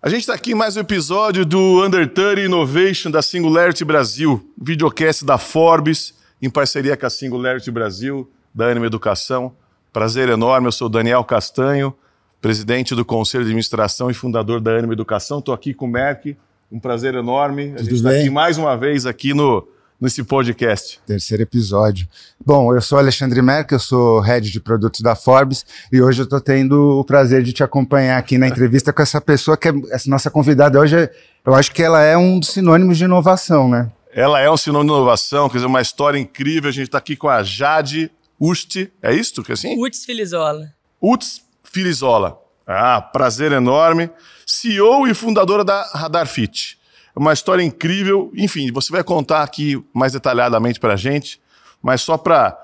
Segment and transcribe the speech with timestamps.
[0.00, 4.48] A gente está aqui em mais um episódio do Under 30 Innovation da Singularity Brasil,
[4.56, 9.52] videocast da Forbes, em parceria com a Singularity Brasil, da Anima Educação.
[9.92, 11.92] Prazer enorme, eu sou Daniel Castanho,
[12.40, 15.40] presidente do Conselho de Administração e fundador da Anima Educação.
[15.40, 16.36] Estou aqui com o Merck,
[16.70, 17.72] um prazer enorme.
[17.74, 19.66] A gente está aqui mais uma vez aqui no
[20.00, 21.00] nesse podcast.
[21.06, 22.08] Terceiro episódio.
[22.44, 26.24] Bom, eu sou Alexandre Merck, eu sou head de produtos da Forbes e hoje eu
[26.24, 29.72] estou tendo o prazer de te acompanhar aqui na entrevista com essa pessoa que é
[29.90, 31.10] essa nossa convidada hoje.
[31.44, 33.90] Eu acho que ela é um dos sinônimos de inovação, né?
[34.12, 36.68] Ela é um sinônimo de inovação, quer dizer, uma história incrível.
[36.68, 39.76] A gente está aqui com a Jade Usti, é isso que é assim?
[39.82, 40.72] Uts Filizola.
[41.02, 42.40] Uts Filizola.
[42.66, 44.10] Ah, prazer enorme.
[44.46, 46.77] CEO e fundadora da Radar Fit
[47.18, 48.30] uma história incrível.
[48.34, 51.40] Enfim, você vai contar aqui mais detalhadamente para a gente,
[51.82, 52.56] mas só para.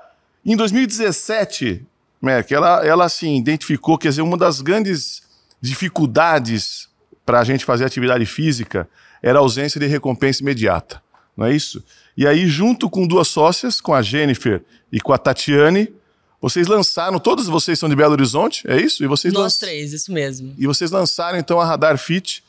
[0.45, 1.85] Em 2017,
[2.21, 5.23] Merck, ela, ela assim, identificou, quer dizer, uma das grandes
[5.59, 6.87] dificuldades
[7.25, 8.87] para a gente fazer atividade física
[9.21, 11.01] era a ausência de recompensa imediata,
[11.35, 11.83] não é isso?
[12.15, 15.91] E aí, junto com duas sócias, com a Jennifer e com a Tatiane,
[16.39, 19.03] vocês lançaram, todos vocês são de Belo Horizonte, é isso?
[19.03, 20.53] E vocês Nós três, isso mesmo.
[20.59, 22.43] E vocês lançaram então a Radar Fit,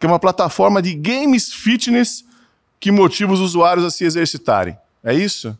[0.00, 2.24] que é uma plataforma de games fitness
[2.80, 4.76] que motiva os usuários a se exercitarem.
[5.04, 5.56] É isso?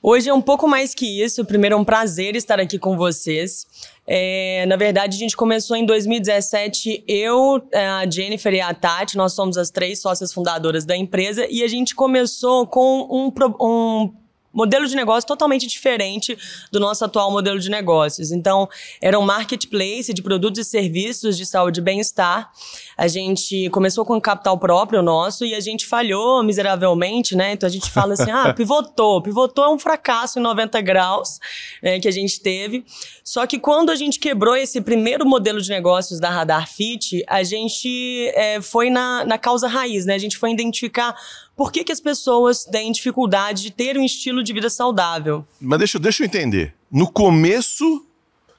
[0.00, 1.44] Hoje é um pouco mais que isso.
[1.44, 3.66] Primeiro, é um prazer estar aqui com vocês.
[4.06, 9.16] É, na verdade, a gente começou em 2017, eu, é, a Jennifer e a Tati,
[9.16, 14.14] nós somos as três sócias fundadoras da empresa, e a gente começou com um, um
[14.56, 16.36] modelo de negócio totalmente diferente
[16.72, 18.32] do nosso atual modelo de negócios.
[18.32, 18.66] Então,
[19.02, 22.50] era um marketplace de produtos e serviços de saúde e bem-estar.
[22.96, 27.52] A gente começou com capital próprio nosso e a gente falhou miseravelmente, né?
[27.52, 29.20] Então a gente fala assim: ah, pivotou.
[29.20, 31.38] Pivotou é um fracasso em 90 graus
[31.82, 32.84] né, que a gente teve.
[33.22, 37.42] Só que quando a gente quebrou esse primeiro modelo de negócios da Radar Fit, a
[37.42, 40.14] gente é, foi na, na causa raiz, né?
[40.14, 41.14] A gente foi identificar
[41.56, 45.44] por que, que as pessoas têm dificuldade de ter um estilo de vida saudável.
[45.60, 46.74] Mas deixa, deixa eu entender.
[46.92, 48.04] No começo,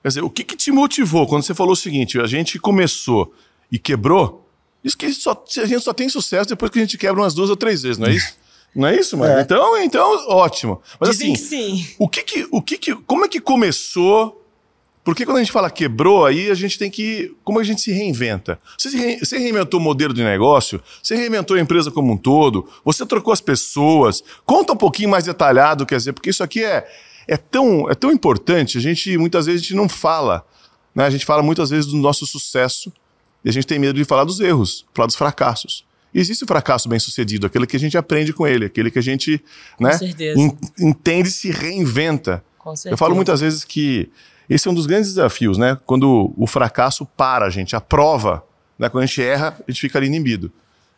[0.01, 3.31] quer dizer, o que, que te motivou quando você falou o seguinte: a gente começou
[3.71, 4.49] e quebrou?
[4.83, 7.49] Isso que só, a gente só tem sucesso depois que a gente quebra umas duas
[7.49, 8.35] ou três vezes, não é isso?
[8.75, 9.39] Não é isso, mano?
[9.39, 9.41] É.
[9.41, 10.79] Então, então, ótimo.
[10.99, 11.95] Mas Dizem assim, que sim.
[11.97, 14.45] o que que, o que que, como é que começou
[15.07, 17.33] porque quando a gente fala quebrou, aí a gente tem que.
[17.41, 18.59] Como a gente se reinventa?
[18.77, 20.83] Você, se re, você reinventou o modelo de negócio?
[21.01, 22.69] Você reinventou a empresa como um todo?
[22.83, 24.21] Você trocou as pessoas?
[24.45, 26.85] Conta um pouquinho mais detalhado, quer dizer, porque isso aqui é,
[27.25, 28.77] é, tão, é tão importante.
[28.77, 30.45] A gente, muitas vezes, a gente não fala.
[30.93, 31.05] Né?
[31.05, 32.91] A gente fala muitas vezes do nosso sucesso
[33.45, 35.85] e a gente tem medo de falar dos erros, falar dos fracassos.
[36.13, 38.99] E existe o fracasso bem sucedido, aquele que a gente aprende com ele, aquele que
[38.99, 39.41] a gente
[39.79, 39.91] né,
[40.77, 42.43] entende e se reinventa.
[42.83, 44.11] Eu falo muitas vezes que
[44.49, 45.77] esse é um dos grandes desafios, né?
[45.85, 48.43] Quando o fracasso para a gente, a prova,
[48.79, 48.89] né?
[48.89, 50.51] quando a gente erra, a gente fica ali inibido.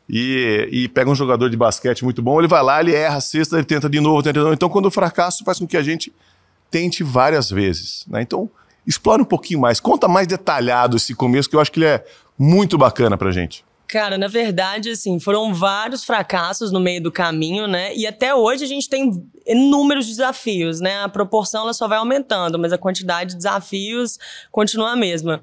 [0.08, 3.22] E, e, pega um jogador de basquete muito bom, ele vai lá, ele erra a
[3.22, 4.54] cesta, ele tenta de novo, tenta de novo.
[4.54, 6.12] Então, quando o fracasso faz com que a gente
[6.72, 8.06] tente várias vezes.
[8.08, 8.22] Né?
[8.22, 8.50] Então,
[8.88, 12.06] explore um pouquinho mais, conta mais detalhado esse começo, que eu acho que ele é
[12.38, 13.64] muito bacana pra gente.
[13.88, 17.96] Cara, na verdade, assim, foram vários fracassos no meio do caminho, né?
[17.96, 19.12] E até hoje a gente tem
[19.50, 21.04] inúmeros desafios, né?
[21.04, 24.18] A proporção ela só vai aumentando, mas a quantidade de desafios
[24.52, 25.42] continua a mesma.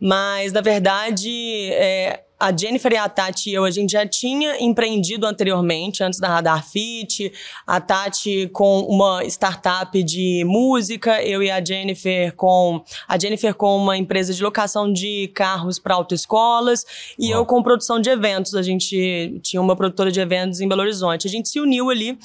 [0.00, 4.62] Mas, na verdade, é, a Jennifer e a Tati e eu, a gente já tinha
[4.62, 7.32] empreendido anteriormente, antes da Radar Fit.
[7.66, 13.76] A Tati com uma startup de música, eu e a Jennifer com a Jennifer com
[13.76, 16.84] uma empresa de locação de carros para autoescolas
[17.18, 18.54] e eu com produção de eventos.
[18.54, 21.26] A gente tinha uma produtora de eventos em Belo Horizonte.
[21.26, 22.18] A gente se uniu ali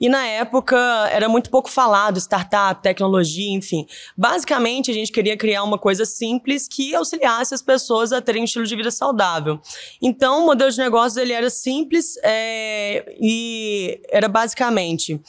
[0.00, 0.76] e na época
[1.10, 3.86] era muito pouco falado startup, tecnologia, enfim.
[4.16, 8.44] Basicamente, a gente queria criar uma coisa simples que auxiliasse as pessoas a terem um
[8.44, 9.60] estilo de vida saudável.
[10.00, 15.20] Então, o modelo de negócios ele era simples é, e era basicamente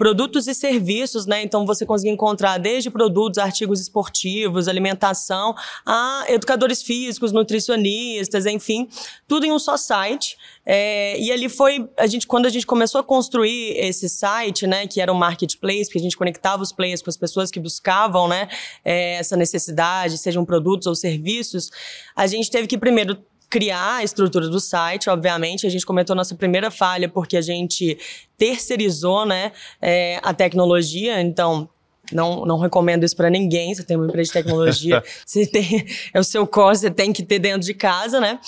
[0.00, 1.42] produtos e serviços, né?
[1.42, 5.54] Então você conseguia encontrar desde produtos, artigos esportivos, alimentação,
[5.84, 8.88] a educadores físicos, nutricionistas, enfim,
[9.28, 10.38] tudo em um só site.
[10.64, 14.86] É, e ali foi a gente quando a gente começou a construir esse site, né,
[14.86, 18.26] que era um marketplace, que a gente conectava os players com as pessoas que buscavam,
[18.26, 18.48] né,
[18.82, 21.70] é, essa necessidade, sejam produtos ou serviços,
[22.16, 23.18] a gente teve que primeiro
[23.50, 25.66] criar a estrutura do site, obviamente.
[25.66, 27.98] A gente comentou nossa primeira falha porque a gente
[28.38, 29.52] terceirizou, né,
[29.82, 31.20] é, a tecnologia.
[31.20, 31.68] Então,
[32.12, 33.72] Não, não recomendo isso para ninguém.
[33.74, 37.22] Você tem uma empresa de tecnologia, você tem é o seu core, você tem que
[37.22, 38.40] ter dentro de casa, né?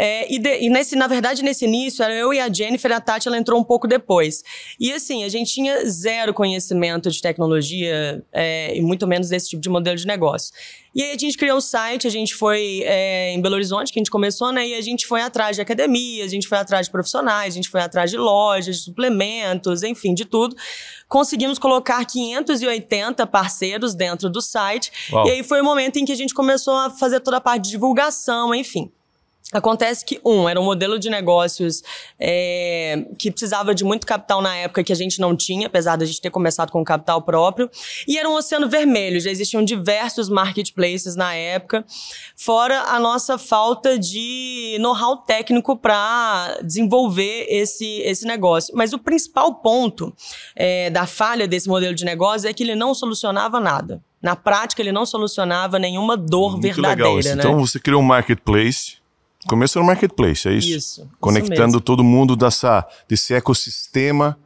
[0.00, 3.00] É, e, de, e nesse, na verdade, nesse início, era eu e a Jennifer, a
[3.00, 4.44] Tati, ela entrou um pouco depois.
[4.78, 9.60] E assim, a gente tinha zero conhecimento de tecnologia é, e muito menos desse tipo
[9.60, 10.54] de modelo de negócio.
[10.94, 13.98] E aí a gente criou um site, a gente foi é, em Belo Horizonte, que
[13.98, 14.68] a gente começou, né?
[14.68, 17.68] E a gente foi atrás de academias, a gente foi atrás de profissionais, a gente
[17.68, 20.56] foi atrás de lojas, de suplementos, enfim, de tudo.
[21.08, 24.92] Conseguimos colocar 580 parceiros dentro do site.
[25.12, 25.26] Uau.
[25.26, 27.64] E aí foi o momento em que a gente começou a fazer toda a parte
[27.64, 28.90] de divulgação, enfim.
[29.50, 31.82] Acontece que, um, era um modelo de negócios
[32.20, 36.04] é, que precisava de muito capital na época que a gente não tinha, apesar da
[36.04, 37.70] gente ter começado com capital próprio.
[38.06, 41.82] E era um oceano vermelho, já existiam diversos marketplaces na época,
[42.36, 48.74] fora a nossa falta de know-how técnico para desenvolver esse, esse negócio.
[48.76, 50.14] Mas o principal ponto
[50.54, 54.02] é, da falha desse modelo de negócio é que ele não solucionava nada.
[54.20, 57.14] Na prática, ele não solucionava nenhuma dor Muito verdadeira.
[57.14, 57.36] Legal.
[57.36, 57.42] Né?
[57.42, 58.97] Então, você criou um marketplace
[59.48, 60.68] Começou no marketplace, é isso?
[60.68, 61.10] Isso.
[61.18, 64.38] Conectando isso todo mundo dessa, desse ecossistema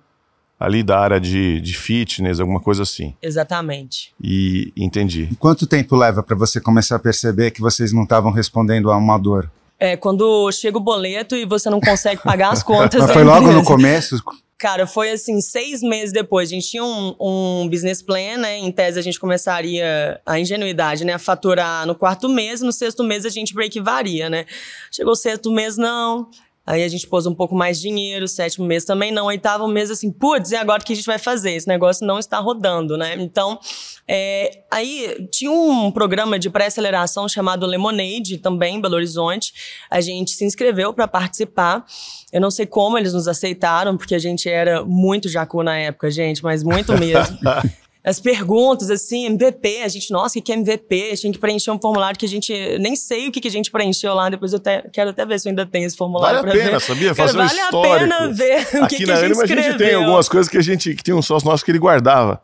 [0.63, 3.17] ali da área de, de fitness, alguma coisa assim.
[3.21, 4.15] Exatamente.
[4.23, 5.29] E entendi.
[5.33, 8.97] E quanto tempo leva para você começar a perceber que vocês não estavam respondendo a
[8.97, 9.51] uma dor?
[9.77, 13.03] É, quando chega o boleto e você não consegue pagar as contas.
[13.03, 14.23] Mas foi logo no começo?
[14.63, 16.49] Cara, foi assim, seis meses depois.
[16.49, 18.59] A gente tinha um, um business plan, né?
[18.59, 21.15] Em tese, a gente começaria a ingenuidade, né?
[21.15, 24.47] A faturar no quarto mês, no sexto mês a gente break varia, né?
[24.89, 26.31] Chegou o sexto mês, não.
[26.65, 29.91] Aí a gente pôs um pouco mais de dinheiro, sétimo mês também não, oitavo mês
[29.91, 31.53] assim, putz, e agora o que a gente vai fazer?
[31.53, 33.17] Esse negócio não está rodando, né?
[33.19, 33.59] Então,
[34.07, 39.53] é, aí tinha um programa de pré-aceleração chamado Lemonade, também em Belo Horizonte.
[39.91, 41.85] A gente se inscreveu para participar.
[42.33, 46.11] Eu não sei como eles nos aceitaram, porque a gente era muito jacu na época,
[46.11, 47.39] gente, mas muito mesmo.
[48.05, 51.03] as perguntas, assim, MVP, a gente, nossa, o que é MVP?
[51.03, 53.47] A gente tinha que preencher um formulário que a gente nem sei o que, que
[53.47, 55.97] a gente preencheu lá, depois eu até, quero até ver se eu ainda tenho esse
[55.97, 56.81] formulário Vale a pena, ver.
[56.81, 57.15] sabia?
[57.15, 57.95] Fazer Cara, um vale histórico.
[57.95, 59.79] a pena ver o Aqui que, que a gente Anima a gente escreveu.
[59.87, 62.43] tem algumas coisas que a gente, que tem um sócio nosso que ele guardava.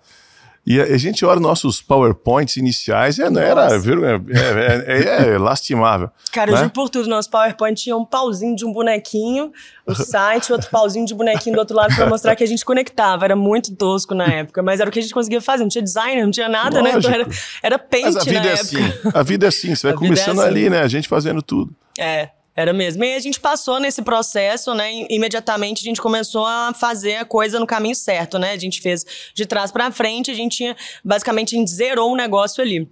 [0.69, 5.39] E a, gente olha nossos PowerPoints iniciais, é, não era, viu, é, é, é, é
[5.39, 6.11] lastimável.
[6.31, 6.61] Cara, eu né?
[6.61, 9.51] juro por tudo, nosso PowerPoint tinha um pauzinho de um bonequinho,
[9.87, 13.25] o site, outro pauzinho de bonequinho do outro lado pra mostrar que a gente conectava.
[13.25, 15.63] Era muito tosco na época, mas era o que a gente conseguia fazer.
[15.63, 16.93] Não tinha designer, não tinha nada, né?
[16.99, 17.27] Então era,
[17.63, 18.61] era paint Mas a vida é época.
[18.61, 19.11] assim.
[19.15, 19.75] A vida é assim.
[19.75, 20.49] Você vai A é começando assim.
[20.49, 20.81] ali, né?
[20.83, 21.75] A gente fazendo tudo.
[21.99, 23.05] É, era mesmo.
[23.05, 25.07] E a gente passou nesse processo, né?
[25.09, 28.51] Imediatamente a gente começou a fazer a coisa no caminho certo, né?
[28.51, 32.17] A gente fez de trás pra frente, a gente tinha, basicamente, a gente zerou o
[32.17, 32.89] negócio ali.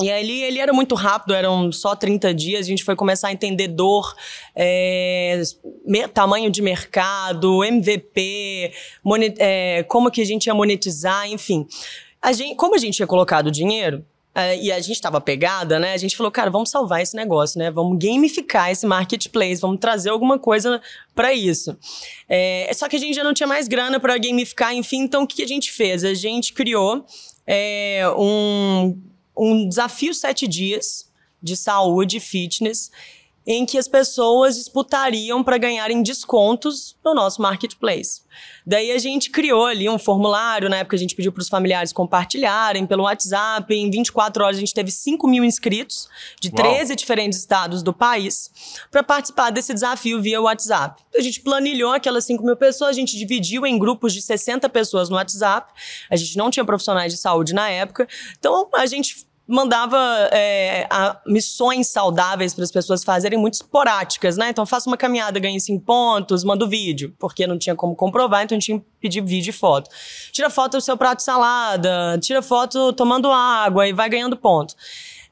[0.00, 3.32] E ali ele era muito rápido, eram só 30 dias, a gente foi começar a
[3.32, 4.14] entender dor,
[4.56, 5.42] é,
[6.14, 8.72] tamanho de mercado, MVP,
[9.04, 11.66] moni- é, como que a gente ia monetizar, enfim.
[12.22, 14.02] A gente, como a gente tinha colocado dinheiro,
[14.60, 15.92] e a gente estava pegada, né?
[15.92, 17.70] A gente falou, cara, vamos salvar esse negócio, né?
[17.70, 20.80] Vamos gamificar esse marketplace, vamos trazer alguma coisa
[21.14, 21.76] para isso.
[22.28, 25.26] É, só que a gente já não tinha mais grana para gamificar, enfim, então o
[25.26, 26.02] que a gente fez?
[26.02, 27.04] A gente criou
[27.46, 28.98] é, um,
[29.36, 31.10] um desafio sete dias
[31.42, 32.90] de saúde e fitness
[33.46, 38.22] em que as pessoas disputariam para ganharem descontos no nosso marketplace.
[38.64, 41.92] Daí a gente criou ali um formulário, na época a gente pediu para os familiares
[41.92, 43.74] compartilharem pelo WhatsApp.
[43.74, 46.08] Em 24 horas a gente teve 5 mil inscritos
[46.40, 46.56] de Uau.
[46.56, 48.50] 13 diferentes estados do país
[48.90, 51.02] para participar desse desafio via WhatsApp.
[51.14, 55.08] A gente planilhou aquelas 5 mil pessoas, a gente dividiu em grupos de 60 pessoas
[55.08, 55.72] no WhatsApp.
[56.08, 59.98] A gente não tinha profissionais de saúde na época, então a gente mandava
[60.32, 64.48] é, a- missões saudáveis para as pessoas fazerem muito esporádicas, né?
[64.50, 68.44] Então faça uma caminhada, ganhe cinco pontos, manda o vídeo, porque não tinha como comprovar,
[68.44, 69.90] então tinha que pedir vídeo e foto.
[70.32, 74.74] Tira foto do seu prato de salada, tira foto tomando água e vai ganhando ponto.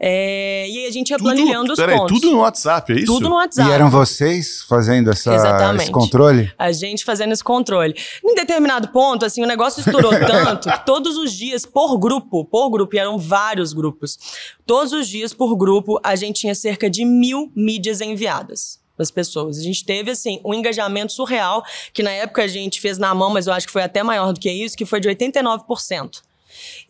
[0.03, 2.19] É, e aí a gente ia planilhando os peraí, pontos.
[2.19, 3.07] tudo no WhatsApp, é isso?
[3.07, 3.69] Tudo no WhatsApp.
[3.69, 5.83] E eram vocês fazendo essa, Exatamente.
[5.83, 6.51] esse controle?
[6.59, 7.95] A gente fazendo esse controle.
[8.25, 12.71] Em determinado ponto, assim, o negócio estourou tanto que todos os dias, por grupo, por
[12.71, 14.19] grupo, e eram vários grupos,
[14.65, 19.59] todos os dias, por grupo, a gente tinha cerca de mil mídias enviadas das pessoas.
[19.59, 23.29] A gente teve, assim, um engajamento surreal, que na época a gente fez na mão,
[23.29, 26.23] mas eu acho que foi até maior do que isso, que foi de 89%.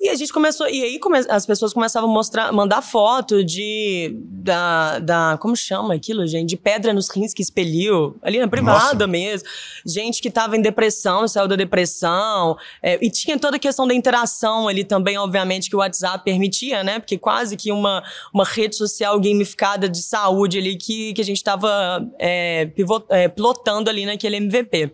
[0.00, 4.14] E a gente começou, e aí come- as pessoas começavam a mostrar, mandar foto de
[4.17, 9.07] da, da como chama aquilo, gente, de pedra nos rins que expeliu, ali na privada
[9.07, 9.47] mesmo.
[9.87, 13.95] Gente que tava em depressão, saiu da depressão, é, e tinha toda a questão da
[13.95, 16.99] interação ali também, obviamente que o WhatsApp permitia, né?
[16.99, 18.02] Porque quase que uma
[18.33, 21.71] uma rede social gamificada de saúde ali que, que a gente tava
[22.19, 24.93] é, pivot- é, pilotando ali naquele MVP.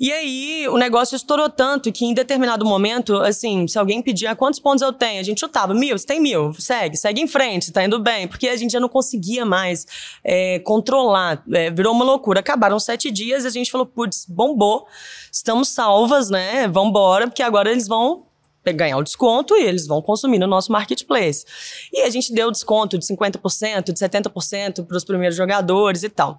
[0.00, 4.36] E aí o negócio estourou tanto que em determinado momento, assim, se alguém pedir ah,
[4.36, 7.72] quantos pontos eu tenho, a gente chutava mil, você tem mil, segue, segue em frente,
[7.72, 9.86] tá indo bem, porque a gente já não conseguia mais
[10.22, 12.40] é, controlar, é, virou uma loucura.
[12.40, 14.86] Acabaram sete dias e a gente falou, putz, bombou,
[15.32, 16.68] estamos salvas, né?
[16.68, 18.28] Vambora, porque agora eles vão
[18.72, 21.44] ganhar o desconto e eles vão consumir no nosso marketplace.
[21.92, 26.36] E a gente deu desconto de 50%, de 70% para os primeiros jogadores e tal.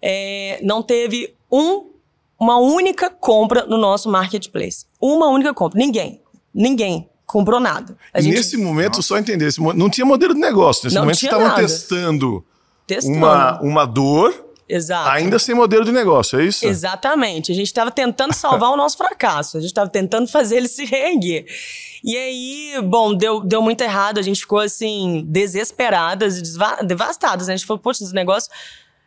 [0.00, 1.87] É, não teve um
[2.38, 4.86] uma única compra no nosso marketplace.
[5.00, 5.78] Uma única compra.
[5.78, 6.22] Ninguém.
[6.54, 7.96] Ninguém comprou nada.
[8.16, 8.34] Gente...
[8.34, 9.08] Nesse momento, Nossa.
[9.08, 10.84] só entender, não tinha modelo de negócio.
[10.84, 12.44] Nesse não momento, vocês estavam testando,
[12.86, 14.46] testando, Uma, uma dor.
[14.68, 15.10] Exato.
[15.10, 16.66] Ainda sem modelo de negócio, é isso?
[16.66, 17.50] Exatamente.
[17.52, 19.56] A gente estava tentando salvar o nosso fracasso.
[19.56, 21.46] A gente estava tentando fazer ele se reerguer.
[22.04, 24.18] E aí, bom, deu, deu muito errado.
[24.18, 26.40] A gente ficou, assim, desesperadas,
[26.86, 27.46] devastadas.
[27.46, 27.54] Né?
[27.54, 28.50] A gente falou, poxa, esse negócio...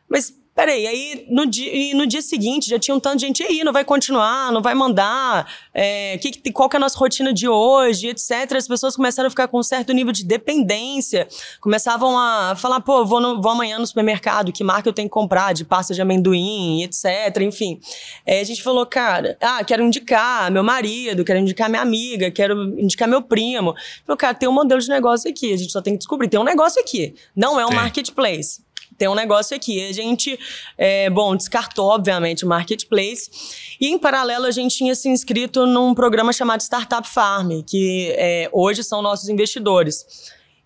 [0.09, 3.63] Mas Peraí, aí no dia, no dia seguinte já tinha um tanto de gente aí,
[3.63, 7.47] não vai continuar, não vai mandar, é, que, qual que é a nossa rotina de
[7.47, 8.57] hoje, etc.
[8.57, 11.25] As pessoas começaram a ficar com um certo nível de dependência,
[11.61, 15.13] começavam a falar, pô, vou, no, vou amanhã no supermercado, que marca eu tenho que
[15.13, 17.05] comprar de pasta de amendoim, etc.
[17.41, 17.79] Enfim,
[18.25, 22.77] é, a gente falou, cara, ah, quero indicar meu marido, quero indicar minha amiga, quero
[22.77, 23.73] indicar meu primo.
[24.05, 26.39] Falou, cara, tem um modelo de negócio aqui, a gente só tem que descobrir, tem
[26.39, 28.69] um negócio aqui, não é um marketplace
[29.01, 29.83] tem um negócio aqui.
[29.83, 30.39] A gente,
[30.77, 33.31] é, bom, descartou, obviamente, o marketplace.
[33.81, 38.47] E, em paralelo, a gente tinha se inscrito num programa chamado Startup Farm, que é,
[38.53, 40.05] hoje são nossos investidores.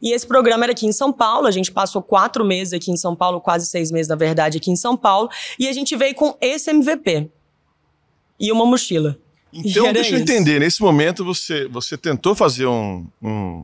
[0.02, 2.98] E esse programa era aqui em São Paulo, a gente passou quatro meses aqui em
[2.98, 6.14] São Paulo, quase seis meses, na verdade, aqui em São Paulo, e a gente veio
[6.14, 7.30] com esse MVP
[8.38, 9.18] e uma mochila.
[9.54, 13.64] Então, deixa eu entender, nesse momento você, você tentou fazer um, um,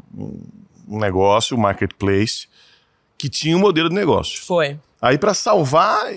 [0.87, 2.47] um negócio, um marketplace,
[3.21, 4.43] que tinha um modelo de negócio.
[4.43, 4.79] Foi.
[4.99, 6.11] Aí, para salvar,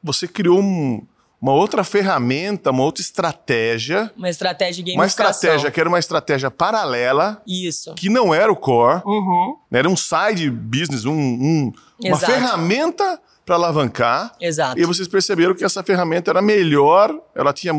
[0.00, 1.04] você criou um,
[1.42, 4.08] uma outra ferramenta, uma outra estratégia.
[4.16, 7.42] Uma estratégia de Uma estratégia que era uma estratégia paralela.
[7.44, 7.92] Isso.
[7.94, 9.02] Que não era o core.
[9.04, 9.56] Uhum.
[9.72, 11.72] Era um side business, um, um
[12.04, 14.36] uma ferramenta para alavancar.
[14.40, 14.80] Exato.
[14.80, 17.74] E vocês perceberam que essa ferramenta era melhor, ela tinha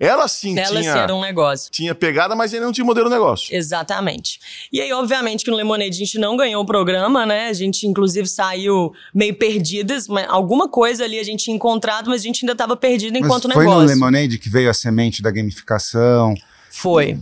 [0.00, 1.70] ela sim Ela tinha, sim era um negócio.
[1.70, 3.54] Tinha pegada, mas ainda não tinha modelo de negócio.
[3.54, 4.40] Exatamente.
[4.72, 7.48] E aí, obviamente, que no Lemonade a gente não ganhou o programa, né?
[7.48, 10.08] A gente, inclusive, saiu meio perdidas.
[10.08, 13.46] Mas alguma coisa ali a gente tinha encontrado, mas a gente ainda estava perdido enquanto
[13.46, 13.86] mas foi negócio.
[13.86, 16.34] Foi no Lemonade que veio a semente da gamificação?
[16.70, 17.18] Foi.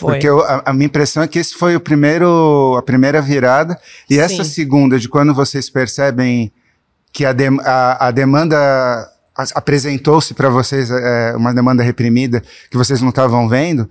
[0.00, 3.78] Porque eu, a, a, minha impressão é que esse foi o primeiro, a primeira virada.
[4.10, 4.20] E Sim.
[4.20, 6.50] essa segunda, de quando vocês percebem
[7.12, 8.56] que a, de, a, a demanda
[9.54, 13.88] apresentou-se para vocês é, uma demanda reprimida que vocês não estavam vendo,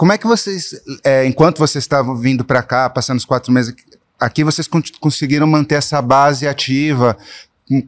[0.00, 3.74] como é que vocês, é, enquanto vocês estavam vindo para cá, passando os quatro meses
[4.18, 4.66] aqui, vocês
[4.98, 7.18] conseguiram manter essa base ativa?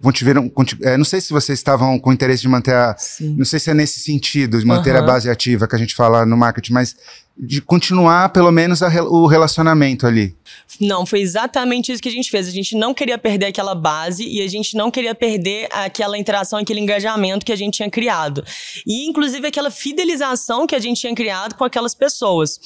[0.02, 2.94] Continuaram, é, não sei se vocês estavam com interesse de manter a.
[2.98, 3.34] Sim.
[3.36, 5.00] Não sei se é nesse sentido, de manter uhum.
[5.00, 6.94] a base ativa que a gente fala no marketing, mas
[7.36, 10.34] de continuar pelo menos a, o relacionamento ali.
[10.80, 12.48] Não, foi exatamente isso que a gente fez.
[12.48, 16.58] A gente não queria perder aquela base e a gente não queria perder aquela interação,
[16.58, 18.44] aquele engajamento que a gente tinha criado.
[18.86, 22.58] E, inclusive, aquela fidelização que a gente tinha criado com aquelas pessoas.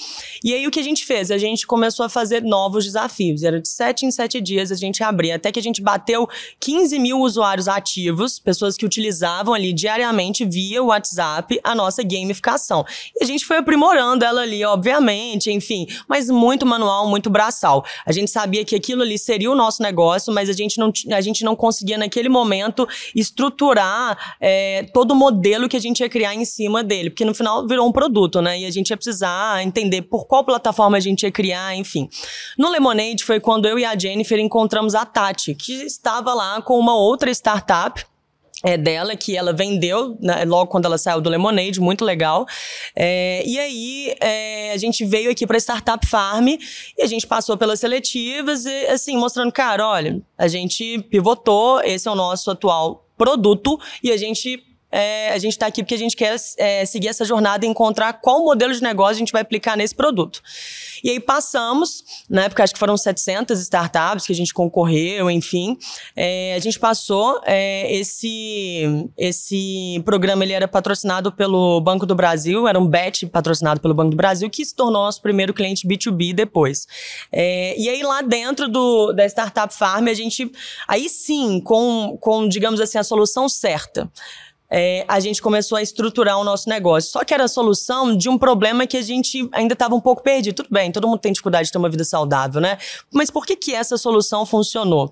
[0.42, 1.30] E aí, o que a gente fez?
[1.30, 3.42] A gente começou a fazer novos desafios.
[3.42, 6.28] Era de sete em sete dias a gente abria, até que a gente bateu
[6.61, 12.85] 15 mil usuários ativos, pessoas que utilizavam ali diariamente via WhatsApp a nossa gamificação.
[13.20, 17.84] E a gente foi aprimorando ela ali ali, obviamente, enfim, mas muito manual, muito braçal.
[18.04, 21.20] A gente sabia que aquilo ali seria o nosso negócio, mas a gente não, a
[21.20, 26.34] gente não conseguia, naquele momento, estruturar é, todo o modelo que a gente ia criar
[26.34, 28.60] em cima dele, porque no final virou um produto, né?
[28.60, 32.08] E a gente ia precisar entender por qual plataforma a gente ia criar, enfim.
[32.58, 36.78] No Lemonade foi quando eu e a Jennifer encontramos a Tati, que estava lá com
[36.78, 38.04] uma outra startup
[38.66, 42.44] é, dela, que ela vendeu né, logo quando ela saiu do Lemonade, muito legal.
[42.96, 47.56] É, e aí é, a gente veio aqui para Startup Farm e a gente passou
[47.56, 53.06] pelas seletivas e assim, mostrando, cara, olha, a gente pivotou, esse é o nosso atual
[53.16, 57.09] produto e a gente é, a gente está aqui porque a gente quer é, seguir
[57.09, 60.43] essa jornada e encontrar qual modelo de negócio a gente vai aplicar nesse produto.
[61.02, 65.76] E aí passamos, na época acho que foram 700 startups que a gente concorreu, enfim,
[66.14, 72.66] é, a gente passou, é, esse, esse programa ele era patrocinado pelo Banco do Brasil,
[72.66, 76.33] era um bet patrocinado pelo Banco do Brasil, que se tornou nosso primeiro cliente B2B
[76.33, 76.87] depois.
[77.31, 80.50] É, e aí lá dentro do, da Startup Farm, a gente,
[80.88, 84.11] aí sim, com, com digamos assim, a solução certa
[84.70, 87.11] é, a gente começou a estruturar o nosso negócio.
[87.11, 90.23] Só que era a solução de um problema que a gente ainda estava um pouco
[90.23, 90.56] perdido.
[90.56, 92.78] Tudo bem, todo mundo tem dificuldade de ter uma vida saudável, né?
[93.12, 95.11] Mas por que, que essa solução funcionou?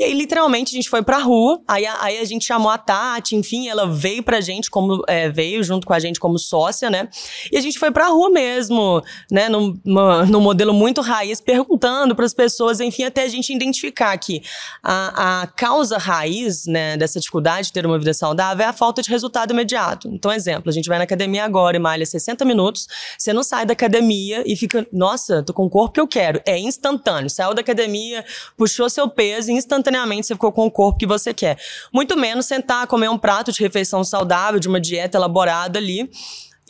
[0.00, 3.36] E aí, literalmente, a gente foi pra rua, aí, aí a gente chamou a Tati,
[3.36, 7.06] enfim, ela veio pra gente como, é, veio junto com a gente como sócia, né?
[7.52, 9.50] E a gente foi pra rua mesmo, né?
[9.50, 14.40] Num, num modelo muito raiz, perguntando para as pessoas, enfim, até a gente identificar que
[14.82, 19.02] a, a causa raiz, né, dessa dificuldade de ter uma vida saudável é a falta
[19.02, 20.08] de resultado imediato.
[20.08, 22.88] Então, exemplo, a gente vai na academia agora e malha 60 minutos,
[23.18, 26.40] você não sai da academia e fica, nossa, tô com o corpo que eu quero.
[26.46, 27.28] É instantâneo.
[27.28, 28.24] Saiu da academia,
[28.56, 29.52] puxou seu peso e
[29.90, 31.58] instantaneamente você ficou com o corpo que você quer.
[31.92, 36.08] Muito menos sentar, comer um prato de refeição saudável, de uma dieta elaborada ali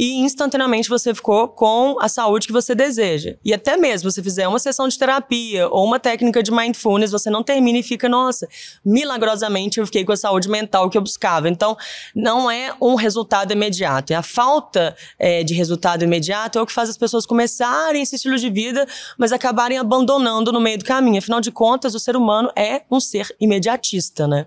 [0.00, 3.37] e instantaneamente você ficou com a saúde que você deseja.
[3.45, 7.12] E até mesmo se você fizer uma sessão de terapia ou uma técnica de mindfulness,
[7.12, 8.49] você não termina e fica, nossa,
[8.83, 11.50] milagrosamente eu fiquei com a saúde mental que eu buscava.
[11.50, 11.76] Então,
[12.14, 14.14] não é um resultado imediato.
[14.14, 18.16] É a falta é, de resultado imediato é o que faz as pessoas começarem esse
[18.16, 18.88] estilo de vida,
[19.19, 21.19] mas acabarem abandonando no meio do caminho.
[21.19, 24.47] Afinal de contas, o ser humano é um ser imediatista, né?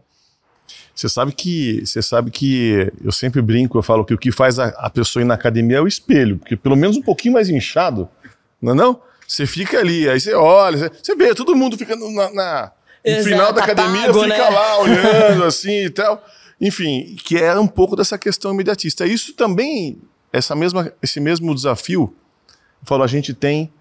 [0.96, 4.60] Você sabe que você sabe que eu sempre brinco, eu falo que o que faz
[4.60, 7.50] a, a, pessoa ir na academia é o espelho, porque pelo menos um pouquinho mais
[7.50, 8.08] inchado,
[8.62, 9.01] não é não?
[9.27, 12.72] Você fica ali, aí você olha, você, você vê, todo mundo fica na, na
[13.05, 14.50] no final da academia, pago, fica né?
[14.50, 16.24] lá olhando assim e tal.
[16.62, 19.05] Enfim, que é um pouco dessa questão imediatista.
[19.05, 20.00] Isso também,
[20.32, 22.15] essa mesma, esse mesmo desafio,
[22.48, 23.72] eu falo, a gente tem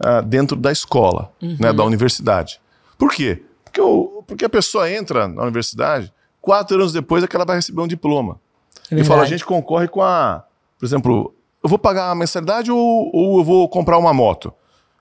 [0.00, 1.56] uh, dentro da escola, uhum.
[1.58, 2.60] né, da universidade.
[2.96, 3.42] Por quê?
[3.64, 6.12] Porque, o, porque a pessoa entra na universidade,
[6.50, 8.40] Quatro anos depois é que ela vai receber um diploma.
[8.90, 10.42] É e fala, a gente concorre com a.
[10.76, 14.52] Por exemplo, eu vou pagar a mensalidade ou, ou eu vou comprar uma moto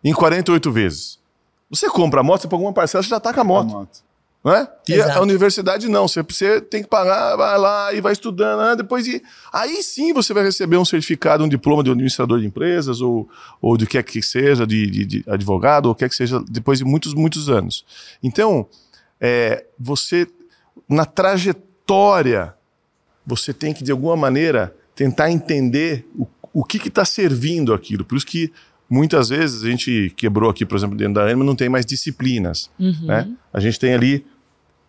[0.04, 1.20] em 48 vezes.
[1.68, 3.76] Você compra a moto, você paga uma parcela, você já está com a moto.
[3.76, 4.00] A moto.
[4.44, 4.72] Não é?
[4.88, 8.62] E a, a universidade não, você, você tem que pagar, vai lá e vai estudando,
[8.62, 8.76] né?
[8.76, 9.20] depois e
[9.52, 13.28] aí sim você vai receber um certificado, um diploma de administrador de empresas ou,
[13.60, 16.78] ou de que que seja, de, de, de advogado, ou o que que seja, depois
[16.78, 17.84] de muitos, muitos anos.
[18.22, 18.68] Então,
[19.20, 20.28] é, você
[20.88, 22.54] na trajetória,
[23.26, 28.04] você tem que, de alguma maneira, tentar entender o, o que está servindo aquilo.
[28.04, 28.52] Por isso que
[28.90, 32.70] muitas vezes a gente quebrou aqui, por exemplo, dentro da ANIMA, não tem mais disciplinas.
[32.80, 33.06] Uhum.
[33.06, 33.30] Né?
[33.54, 34.26] A gente tem ali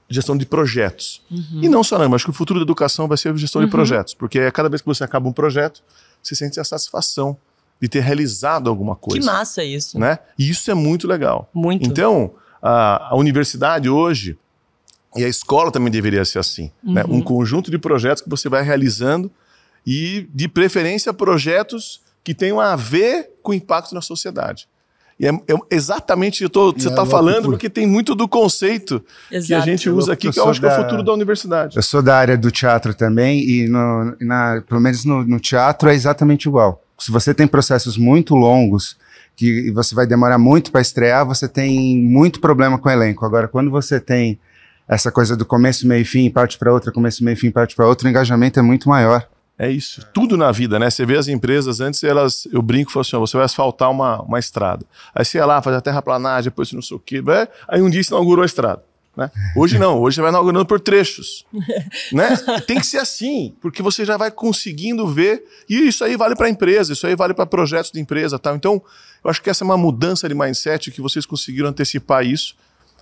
[0.09, 1.23] gestão de projetos.
[1.31, 1.61] Uhum.
[1.63, 3.67] E não só não, acho que o futuro da educação vai ser gestão uhum.
[3.67, 5.83] de projetos, porque cada vez que você acaba um projeto,
[6.23, 7.37] você sente a satisfação
[7.81, 9.21] de ter realizado alguma coisa.
[9.21, 9.99] Que massa isso.
[9.99, 10.19] Né?
[10.39, 11.49] E isso é muito legal.
[11.55, 11.89] Muito.
[11.89, 14.37] Então, a, a universidade hoje,
[15.17, 16.71] e a escola também deveria ser assim.
[16.83, 16.95] Uhum.
[16.95, 17.05] Né?
[17.09, 19.31] Um conjunto de projetos que você vai realizando
[19.87, 24.69] e, de preferência, projetos que tenham a ver com o impacto na sociedade.
[25.19, 29.05] E é, é exatamente o que você está é falando, porque tem muito do conceito
[29.31, 29.47] Exato.
[29.47, 31.77] que a gente usa aqui, que eu acho da, que é o futuro da universidade.
[31.77, 35.91] Eu sou da área do teatro também, e no, na, pelo menos no, no teatro
[35.91, 36.83] é exatamente igual.
[36.99, 38.97] Se você tem processos muito longos,
[39.37, 43.25] que você vai demorar muito para estrear, você tem muito problema com o elenco.
[43.25, 44.39] Agora, quando você tem
[44.91, 47.77] essa coisa do começo, meio e fim, parte para outra, começo, meio e fim, parte
[47.77, 49.25] para outra, o engajamento é muito maior.
[49.57, 50.05] É isso.
[50.13, 50.91] Tudo na vida, né?
[50.91, 54.21] Você vê as empresas, antes elas, eu brinco, falo assim, ó, você vai asfaltar uma,
[54.23, 54.85] uma estrada.
[55.15, 57.23] Aí você ia lá, faz a terraplanagem, depois não sei o quê.
[57.23, 57.47] Né?
[57.69, 58.83] Aí um dia você inaugurou a estrada.
[59.17, 59.31] Né?
[59.55, 61.45] Hoje não, hoje você vai inaugurando por trechos.
[62.11, 62.37] né?
[62.67, 65.45] Tem que ser assim, porque você já vai conseguindo ver.
[65.69, 68.41] E isso aí vale para a empresa, isso aí vale para projetos de empresa.
[68.41, 68.57] Tal.
[68.57, 68.83] Então,
[69.23, 72.57] eu acho que essa é uma mudança de mindset que vocês conseguiram antecipar isso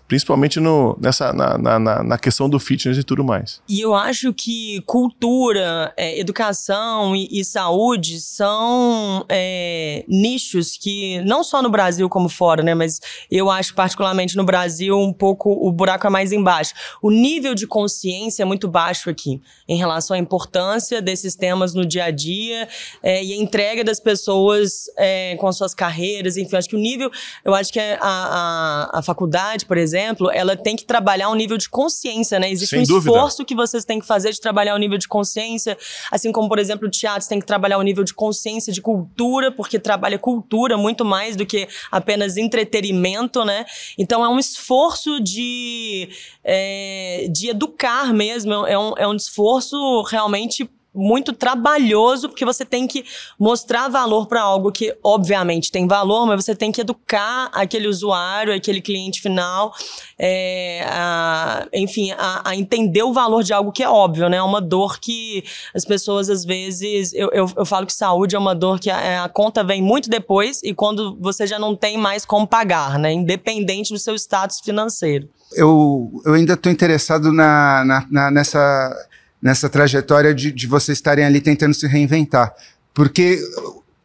[0.09, 3.61] principalmente no, nessa, na, na, na, questão do fitness e tudo mais.
[3.69, 11.45] E eu acho que cultura, é, educação e, e, saúde são é, nichos que, não
[11.45, 15.71] só no Brasil como fora, né, mas eu acho particularmente no Brasil um pouco o
[15.71, 16.73] buraco é mais embaixo.
[17.03, 21.85] O nível de consciência é muito baixo aqui em relação à importância desses temas no
[21.85, 22.67] dia a dia
[23.03, 26.79] é, e a entrega das pessoas é, com as suas carreiras, enfim, acho que o
[26.79, 27.11] nível,
[27.45, 31.35] eu acho que a, a, a faculdade, por exemplo, exemplo, ela tem que trabalhar um
[31.35, 32.51] nível de consciência, né?
[32.51, 33.11] Existe Sem um dúvida.
[33.11, 35.77] esforço que vocês têm que fazer de trabalhar o um nível de consciência,
[36.11, 38.81] assim como, por exemplo, o teatro tem que trabalhar o um nível de consciência, de
[38.81, 43.65] cultura, porque trabalha cultura muito mais do que apenas entretenimento, né?
[43.99, 46.09] Então é um esforço de,
[46.45, 52.87] é, de educar mesmo, é um, é um esforço realmente muito trabalhoso, porque você tem
[52.87, 53.05] que
[53.39, 58.55] mostrar valor para algo que, obviamente, tem valor, mas você tem que educar aquele usuário,
[58.55, 59.73] aquele cliente final,
[60.19, 64.39] é, a, enfim, a, a, entender o valor de algo que é óbvio, né?
[64.39, 67.13] É uma dor que as pessoas, às vezes.
[67.13, 70.09] Eu, eu, eu falo que saúde é uma dor que a, a, conta vem muito
[70.09, 73.13] depois e quando você já não tem mais como pagar, né?
[73.13, 75.29] Independente do seu status financeiro.
[75.53, 78.95] Eu, eu ainda estou interessado na, na, na nessa
[79.41, 82.55] nessa trajetória de, de vocês estarem ali tentando se reinventar.
[82.93, 83.39] Porque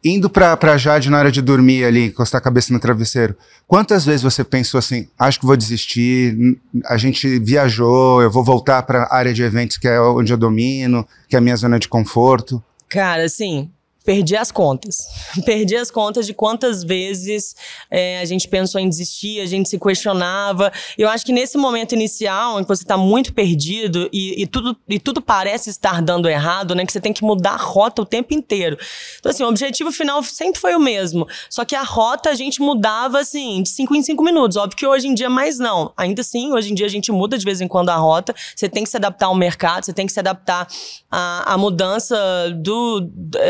[0.04, 4.06] indo pra, pra Jade na hora de dormir ali, encostar a cabeça no travesseiro, quantas
[4.06, 9.08] vezes você pensou assim, acho que vou desistir, a gente viajou, eu vou voltar pra
[9.10, 12.62] área de eventos que é onde eu domino, que é a minha zona de conforto?
[12.90, 13.72] Cara, assim,
[14.04, 14.98] perdi as contas.
[15.46, 17.56] perdi as contas de quantas vezes
[17.90, 20.72] é, a gente pensou em desistir, a gente se questionava.
[20.98, 24.76] Eu acho que nesse momento inicial, em que você está muito perdido e, e, tudo,
[24.88, 26.86] e tudo parece estar dando errado, né?
[26.86, 28.78] Que você tem que mudar a rota o tempo inteiro.
[29.20, 31.28] Então, assim, o objetivo final sempre foi o mesmo.
[31.50, 34.58] Só que a rota a gente mudava, assim, de cinco em cinco minutos.
[34.58, 35.94] Óbvio que hoje em dia mais não.
[35.96, 38.36] Ainda assim, hoje em dia a gente muda de vez em quando a rota.
[38.56, 40.68] Você tem que se adaptar ao mercado, você tem que se adaptar
[41.10, 42.16] à, à mudança
[42.62, 43.02] do,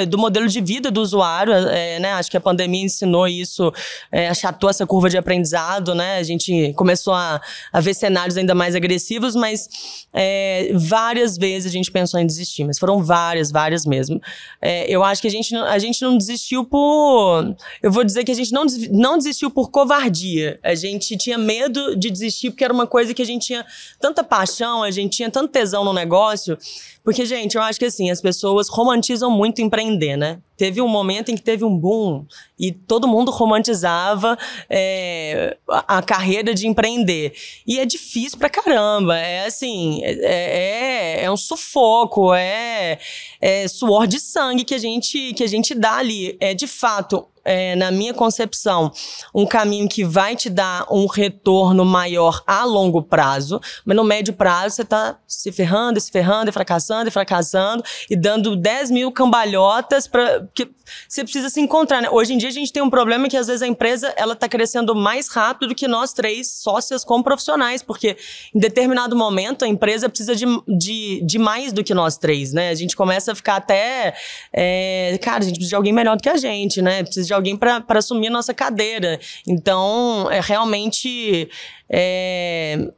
[0.08, 2.14] do modelo modelo de vida do usuário, é, né?
[2.14, 3.72] Acho que a pandemia ensinou isso,
[4.12, 6.18] é, achatou essa curva de aprendizado, né?
[6.18, 9.68] A gente começou a, a ver cenários ainda mais agressivos, mas
[10.14, 14.22] é, várias vezes a gente pensou em desistir, mas foram várias, várias mesmo.
[14.62, 17.56] É, eu acho que a gente, a gente não desistiu por.
[17.82, 20.60] Eu vou dizer que a gente não, não desistiu por covardia.
[20.64, 23.66] A gente tinha medo de desistir porque era uma coisa que a gente tinha
[24.00, 26.58] tanta paixão, a gente tinha tanto tesão no negócio
[27.04, 30.39] porque, gente, eu acho que assim, as pessoas romantizam muito empreender, né?
[30.56, 32.26] Teve um momento em que teve um boom
[32.60, 34.38] e todo mundo romantizava
[34.70, 37.34] é, a, carreira de empreender.
[37.66, 39.18] E é difícil pra caramba.
[39.18, 43.00] É assim, é, é, é um sufoco, é,
[43.42, 46.38] é suor de sangue que a gente, que a gente dá ali.
[46.39, 48.92] É de fato é, na minha concepção,
[49.34, 54.34] um caminho que vai te dar um retorno maior a longo prazo, mas no médio
[54.34, 59.12] prazo você está se ferrando, se ferrando, e fracassando, e fracassando, e dando 10 mil
[59.12, 60.08] cambalhotas
[60.44, 60.70] para que
[61.10, 62.02] você precisa se encontrar.
[62.02, 62.10] Né?
[62.10, 64.48] Hoje em dia a gente tem um problema que às vezes a empresa ela está
[64.48, 68.16] crescendo mais rápido do que nós três sócias como profissionais, porque
[68.56, 72.70] em determinado momento a empresa precisa de, de, de mais do que nós três, né?
[72.70, 74.14] A gente começa a ficar até,
[74.54, 77.04] é, cara, a gente precisa de alguém melhor do que a gente, né?
[77.04, 79.20] Precisa de de alguém para assumir a nossa cadeira.
[79.48, 81.50] Então, é realmente.
[81.90, 82.92] É,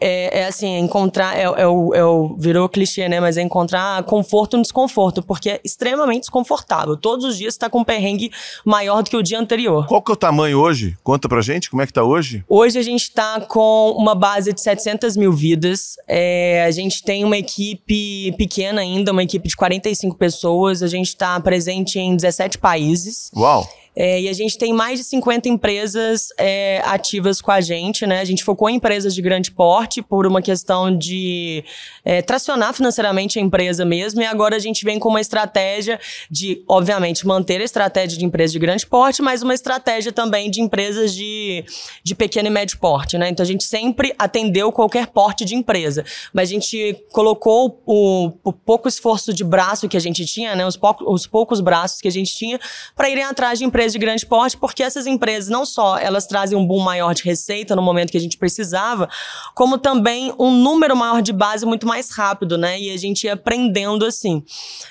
[0.00, 3.18] é, é, assim, encontrar, é, é, o, é o, virou clichê, né?
[3.18, 6.96] Mas é encontrar conforto no desconforto, porque é extremamente desconfortável.
[6.96, 8.30] Todos os dias está com um perrengue
[8.64, 9.86] maior do que o dia anterior.
[9.86, 10.96] Qual que é o tamanho hoje?
[11.02, 12.44] Conta pra gente, como é que tá hoje?
[12.48, 15.96] Hoje a gente está com uma base de 700 mil vidas.
[16.06, 20.82] É, a gente tem uma equipe pequena ainda, uma equipe de 45 pessoas.
[20.82, 23.30] A gente está presente em 17 países.
[23.34, 23.66] Uau!
[23.98, 28.20] É, e a gente tem mais de 50 empresas é, ativas com a gente, né?
[28.20, 31.64] A gente focou em empresas de grande porte por uma questão de
[32.04, 34.20] é, tracionar financeiramente a empresa mesmo.
[34.20, 35.98] E agora a gente vem com uma estratégia
[36.30, 40.60] de, obviamente, manter a estratégia de empresas de grande porte, mas uma estratégia também de
[40.60, 41.64] empresas de,
[42.04, 43.30] de pequeno e médio porte, né?
[43.30, 46.04] Então a gente sempre atendeu qualquer porte de empresa.
[46.34, 50.66] Mas a gente colocou o, o pouco esforço de braço que a gente tinha, né?
[50.66, 52.60] Os, pouco, os poucos braços que a gente tinha
[52.94, 56.26] para irem atrás de empresas empresas de grande porte, porque essas empresas não só elas
[56.26, 59.08] trazem um boom maior de receita no momento que a gente precisava,
[59.54, 62.80] como também um número maior de base muito mais rápido, né?
[62.80, 64.42] E a gente ia aprendendo assim.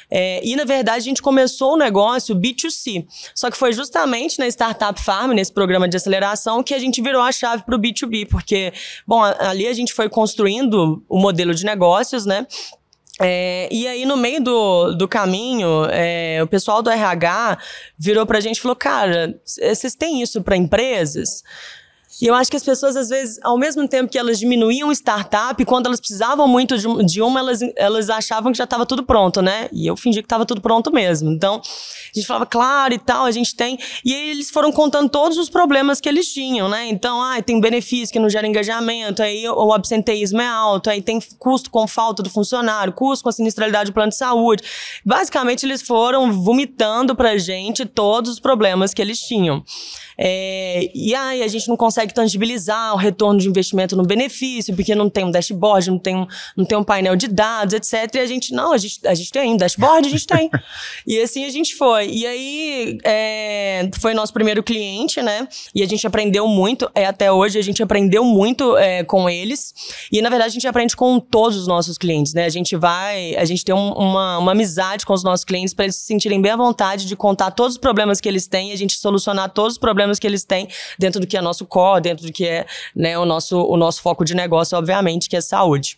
[0.10, 4.48] É, e na verdade a gente começou o negócio B2C, só que foi justamente na
[4.48, 8.28] Startup Farm, nesse programa de aceleração, que a gente virou a chave para o B2B,
[8.30, 8.74] porque,
[9.06, 12.46] bom, ali a gente foi construindo o modelo de negócios, né?
[13.22, 17.58] É, e aí, no meio do, do caminho, é, o pessoal do RH
[17.98, 21.44] virou pra gente e falou: Cara, vocês têm isso para empresas?
[22.22, 25.64] E eu acho que as pessoas, às vezes, ao mesmo tempo que elas diminuíam startup,
[25.66, 29.68] quando elas precisavam muito de, uma, elas, elas achavam que já estava tudo pronto, né?
[29.72, 31.30] E eu fingi que estava tudo pronto mesmo.
[31.30, 33.78] Então, a gente falava, claro e tal, a gente tem.
[34.04, 36.88] E aí eles foram contando todos os problemas que eles tinham, né?
[36.88, 41.20] Então, ah, tem benefício que não gera engajamento, aí o absenteísmo é alto, aí tem
[41.38, 44.64] custo com falta do funcionário, custo com a sinistralidade do plano de saúde.
[45.06, 49.64] Basicamente, eles foram vomitando pra gente todos os problemas que eles tinham.
[50.18, 54.96] É, e aí a gente não consegue tangibilizar o retorno de investimento no benefício, porque
[54.96, 58.16] não tem um dashboard, não tem um, não tem um painel de dados, etc.
[58.16, 60.50] E a gente, não, a gente, a gente tem um dashboard, a gente tem.
[61.06, 62.08] e assim a gente foi.
[62.10, 65.48] E aí é, foi nosso primeiro cliente, né?
[65.74, 69.74] E a gente aprendeu muito, é, até hoje a gente aprendeu muito é, com eles.
[70.12, 72.46] E na verdade a gente aprende com todos os nossos clientes, né?
[72.46, 75.86] A gente vai, a gente tem um, uma, uma amizade com os nossos clientes para
[75.86, 78.74] eles se sentirem bem à vontade de contar todos os problemas que eles têm e
[78.74, 81.66] a gente solucionar todos os problemas problemas que eles têm dentro do que é nosso
[81.66, 82.66] core, dentro do que é
[82.96, 85.98] né, o, nosso, o nosso foco de negócio, obviamente, que é saúde.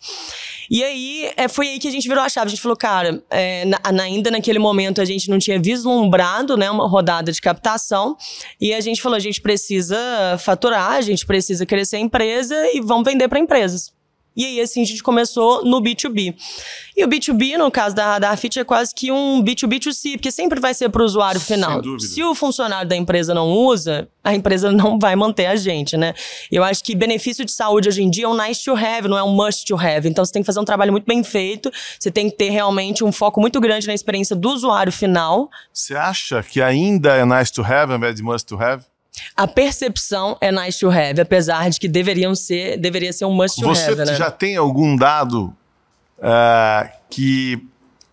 [0.70, 2.46] E aí, é, foi aí que a gente virou a chave.
[2.46, 6.70] A gente falou, cara, é, na, ainda naquele momento a gente não tinha vislumbrado né,
[6.70, 8.16] uma rodada de captação.
[8.60, 9.96] E a gente falou, a gente precisa
[10.38, 13.97] faturar, a gente precisa crescer a empresa e vamos vender para empresas.
[14.38, 16.32] E aí, assim, a gente começou no B2B.
[16.96, 20.60] E o B2B, no caso da Radar Fit, é quase que um B2B2C, porque sempre
[20.60, 21.82] vai ser para o usuário final.
[21.98, 26.14] Se o funcionário da empresa não usa, a empresa não vai manter a gente, né?
[26.52, 29.18] Eu acho que benefício de saúde hoje em dia é um nice to have, não
[29.18, 30.08] é um must to have.
[30.08, 33.02] Então você tem que fazer um trabalho muito bem feito, você tem que ter realmente
[33.02, 35.50] um foco muito grande na experiência do usuário final.
[35.72, 38.84] Você acha que ainda é nice to have ao invés de must to have?
[39.36, 43.60] A percepção é nice to have, apesar de que deveriam ser, deveria ser um must
[43.60, 44.06] to Você have, né?
[44.06, 45.54] Você já tem algum dado
[46.18, 47.62] uh, que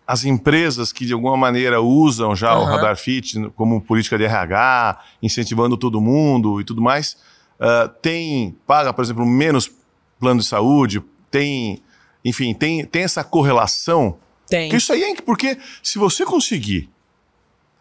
[0.08, 2.64] as empresas que de alguma maneira usam já uhum.
[2.64, 7.18] o Radar Fit como política de RH, incentivando todo mundo e tudo mais,
[7.60, 9.72] uh, tem, paga, por exemplo, menos
[10.20, 11.82] plano de saúde, tem,
[12.24, 14.18] enfim, tem, tem essa correlação?
[14.48, 14.68] Tem.
[14.70, 16.90] Porque isso aí é porque se você conseguir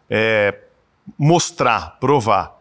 [0.09, 0.57] é,
[1.17, 2.54] mostrar, provar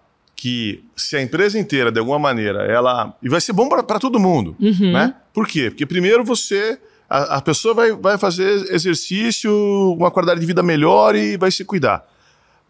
[0.45, 3.17] que se a empresa inteira, de alguma maneira, ela.
[3.23, 4.55] E vai ser bom para todo mundo.
[4.61, 4.93] Uhum.
[4.93, 5.15] Né?
[5.33, 5.71] Por quê?
[5.71, 6.79] Porque primeiro você
[7.09, 9.51] a, a pessoa vai, vai fazer exercício,
[9.99, 12.05] uma qualidade de vida melhor e vai se cuidar.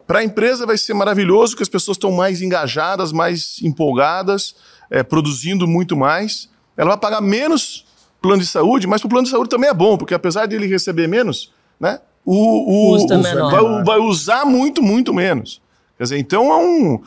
[0.07, 4.55] Para a empresa vai ser maravilhoso, que as pessoas estão mais engajadas, mais empolgadas,
[4.89, 6.49] é, produzindo muito mais.
[6.77, 7.87] Ela vai pagar menos
[8.23, 10.55] plano de saúde, mas para o plano de saúde também é bom, porque apesar de
[10.55, 15.61] ele receber menos, né, o, o, o vai, vai, usar muito, muito menos.
[15.99, 17.03] Quer dizer, então é um.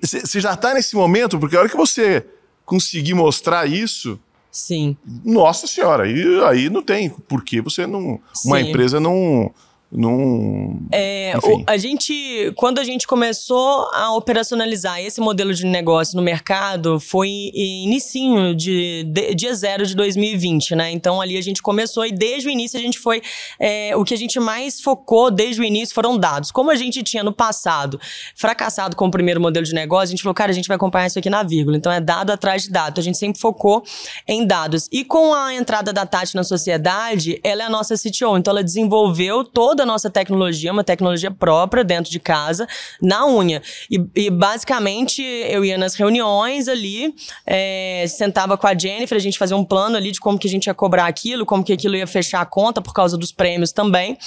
[0.00, 2.26] Você já está nesse momento, porque a hora que você
[2.64, 4.18] conseguir mostrar isso,
[4.54, 4.96] Sim.
[5.24, 8.20] Nossa senhora, aí, aí não tem por que você não.
[8.44, 8.68] Uma Sim.
[8.68, 9.52] empresa não
[9.94, 10.86] num.
[10.90, 16.22] É, o, a gente, quando a gente começou a operacionalizar esse modelo de negócio no
[16.22, 20.90] mercado, foi inicinho de, de dia zero de 2020, né?
[20.90, 23.22] Então ali a gente começou e desde o início a gente foi.
[23.60, 26.50] É, o que a gente mais focou desde o início foram dados.
[26.50, 28.00] Como a gente tinha no passado
[28.34, 31.06] fracassado com o primeiro modelo de negócio, a gente falou, cara, a gente vai acompanhar
[31.06, 31.76] isso aqui na vírgula.
[31.76, 32.98] Então é dado atrás de dado.
[32.98, 33.84] A gente sempre focou
[34.26, 34.88] em dados.
[34.90, 38.36] E com a entrada da Tati na sociedade, ela é a nossa CTO.
[38.36, 42.66] Então ela desenvolveu toda a nossa tecnologia, uma tecnologia própria dentro de casa,
[43.00, 43.62] na unha.
[43.90, 47.14] E, e basicamente eu ia nas reuniões ali,
[47.46, 50.50] é, sentava com a Jennifer, a gente fazia um plano ali de como que a
[50.50, 53.72] gente ia cobrar aquilo, como que aquilo ia fechar a conta por causa dos prêmios
[53.72, 54.18] também.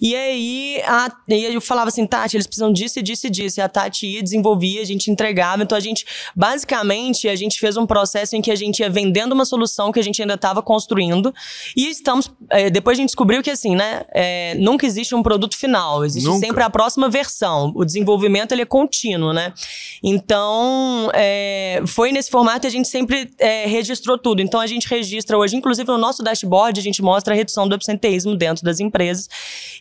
[0.00, 3.60] E aí, a, e eu falava assim, Tati, eles precisam disso e disso e disso.
[3.60, 5.62] E a Tati ia, desenvolvia, a gente entregava.
[5.62, 9.32] Então a gente, basicamente, a gente fez um processo em que a gente ia vendendo
[9.32, 11.34] uma solução que a gente ainda estava construindo.
[11.76, 15.22] E estamos, é, depois a gente descobriu que assim, né, é, nunca existe existe um
[15.22, 16.46] produto final, existe Nunca.
[16.46, 17.72] sempre a próxima versão.
[17.74, 19.52] O desenvolvimento ele é contínuo, né?
[20.02, 24.40] Então, é, foi nesse formato e a gente sempre é, registrou tudo.
[24.42, 27.74] Então, a gente registra hoje, inclusive no nosso dashboard, a gente mostra a redução do
[27.74, 29.28] absenteísmo dentro das empresas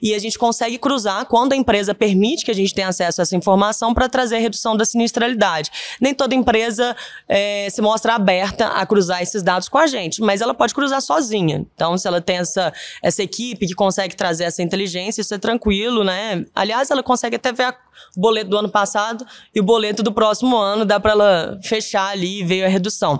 [0.02, 3.24] e a gente consegue cruzar quando a empresa permite que a gente tenha acesso a
[3.24, 5.70] essa informação para trazer a redução da sinistralidade.
[6.00, 6.96] Nem toda empresa
[7.28, 11.02] é, se mostra aberta a cruzar esses dados com a gente, mas ela pode cruzar
[11.02, 11.66] sozinha.
[11.76, 16.04] Então, se ela tem essa, essa equipe que consegue trazer essa inteligência, isso é tranquilo,
[16.04, 16.46] né?
[16.54, 17.76] Aliás, ela consegue até ver
[18.16, 22.10] o boleto do ano passado e o boleto do próximo ano, dá para ela fechar
[22.10, 23.20] ali e veio a redução.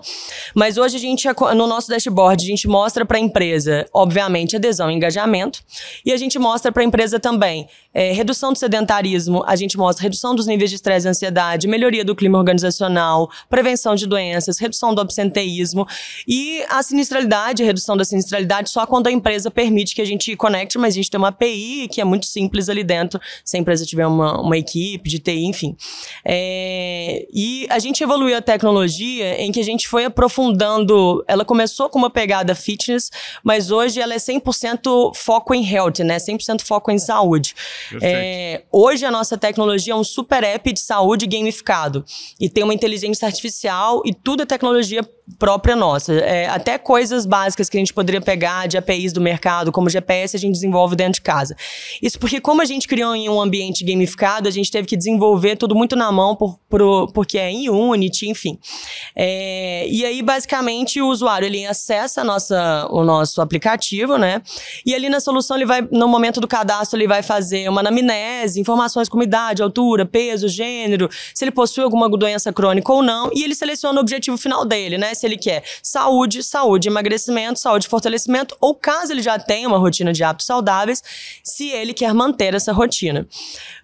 [0.56, 4.90] Mas hoje a gente, no nosso dashboard, a gente mostra para a empresa, obviamente, adesão
[4.90, 5.62] e engajamento,
[6.06, 10.04] e a gente mostra para a empresa também é, redução do sedentarismo, a gente mostra
[10.04, 14.94] redução dos níveis de estresse e ansiedade, melhoria do clima organizacional, prevenção de doenças, redução
[14.94, 15.88] do absenteísmo
[16.28, 20.36] e a sinistralidade, a redução da sinistralidade só quando a empresa permite que a gente
[20.36, 23.60] conecte, mas a gente tem uma API que é muito simples ali dentro, se a
[23.60, 25.76] empresa tiver uma, uma equipe de TI, enfim.
[26.26, 31.90] É, e a gente evoluiu a tecnologia em que a gente foi aprofundando, ela começou
[31.90, 33.10] com uma pegada fitness,
[33.44, 36.18] mas hoje ela é 100% foco em health, né?
[36.18, 37.56] 100% foco em saúde.
[38.02, 42.06] É, hoje a nossa tecnologia é um super app de saúde gamificado
[42.40, 45.04] e tem uma inteligência artificial e tudo é tecnologia
[45.38, 46.14] própria nossa.
[46.14, 50.36] É, até coisas básicas que a gente poderia pegar de APIs do mercado, como GPS,
[50.36, 51.56] a gente desenvolve dentro de casa.
[52.02, 55.56] Isso porque, como a gente criou em um ambiente gamificado, a gente teve que desenvolver
[55.56, 58.58] tudo muito na mão, por, por porque é em Unity, enfim.
[59.16, 64.42] É, e aí, basicamente, o usuário ele acessa nossa, o nosso aplicativo, né?
[64.84, 68.60] E ali na solução, ele vai, no momento do cadastro, ele vai fazer uma anamnese,
[68.60, 73.44] informações como idade, altura, peso, gênero, se ele possui alguma doença crônica ou não, e
[73.44, 75.14] ele seleciona o objetivo final dele, né?
[75.14, 80.12] se ele quer saúde, saúde, emagrecimento, saúde, fortalecimento, ou caso ele já tenha uma rotina
[80.14, 81.04] de hábitos saudáveis,
[81.44, 83.28] se ele quer manter essa rotina.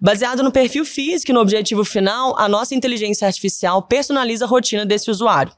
[0.01, 4.85] Baseado no perfil físico e no objetivo final, a nossa inteligência artificial personaliza a rotina
[4.85, 5.51] desse usuário.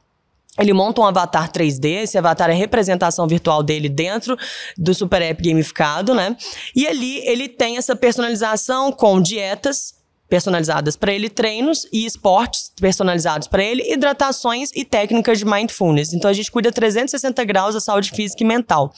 [0.59, 4.35] Ele monta um avatar 3D, esse avatar é a representação virtual dele dentro
[4.75, 6.35] do Super App gamificado, né?
[6.75, 9.93] E ali ele tem essa personalização com dietas,
[10.27, 16.11] personalizadas para ele, treinos e esportes personalizados para ele, hidratações e técnicas de mindfulness.
[16.11, 18.91] Então a gente cuida 360 graus da saúde física e mental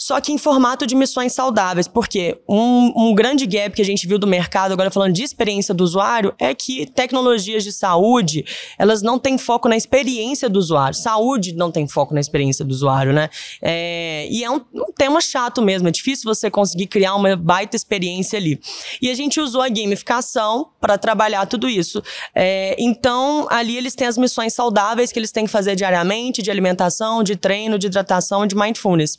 [0.00, 4.06] só que em formato de missões saudáveis, porque um, um, grande gap que a gente
[4.06, 8.44] viu do mercado, agora falando de experiência do usuário, é que tecnologias de saúde,
[8.78, 10.96] elas não têm foco na experiência do usuário.
[10.96, 13.28] Saúde não tem foco na experiência do usuário, né?
[13.60, 17.74] É, e é um, um, tema chato mesmo, é difícil você conseguir criar uma baita
[17.74, 18.60] experiência ali.
[19.02, 22.00] E a gente usou a gamificação para trabalhar tudo isso.
[22.32, 26.52] É, então, ali eles têm as missões saudáveis que eles têm que fazer diariamente, de
[26.52, 29.18] alimentação, de treino, de hidratação, de mindfulness.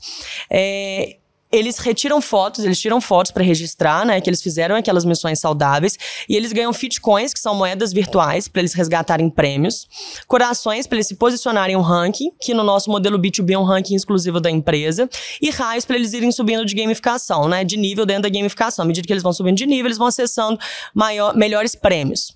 [0.49, 1.18] É, é,
[1.51, 5.97] eles retiram fotos, eles tiram fotos para registrar, né, que eles fizeram aquelas missões saudáveis,
[6.27, 9.87] e eles ganham fitcoins, que são moedas virtuais, para eles resgatarem prêmios,
[10.27, 13.63] corações para eles se posicionarem em um ranking, que no nosso modelo B2B é um
[13.63, 15.09] ranking exclusivo da empresa,
[15.41, 18.83] e raios para eles irem subindo de gamificação, né, de nível dentro da gamificação.
[18.83, 20.59] À medida que eles vão subindo de nível, eles vão acessando
[20.93, 22.35] maior, melhores prêmios.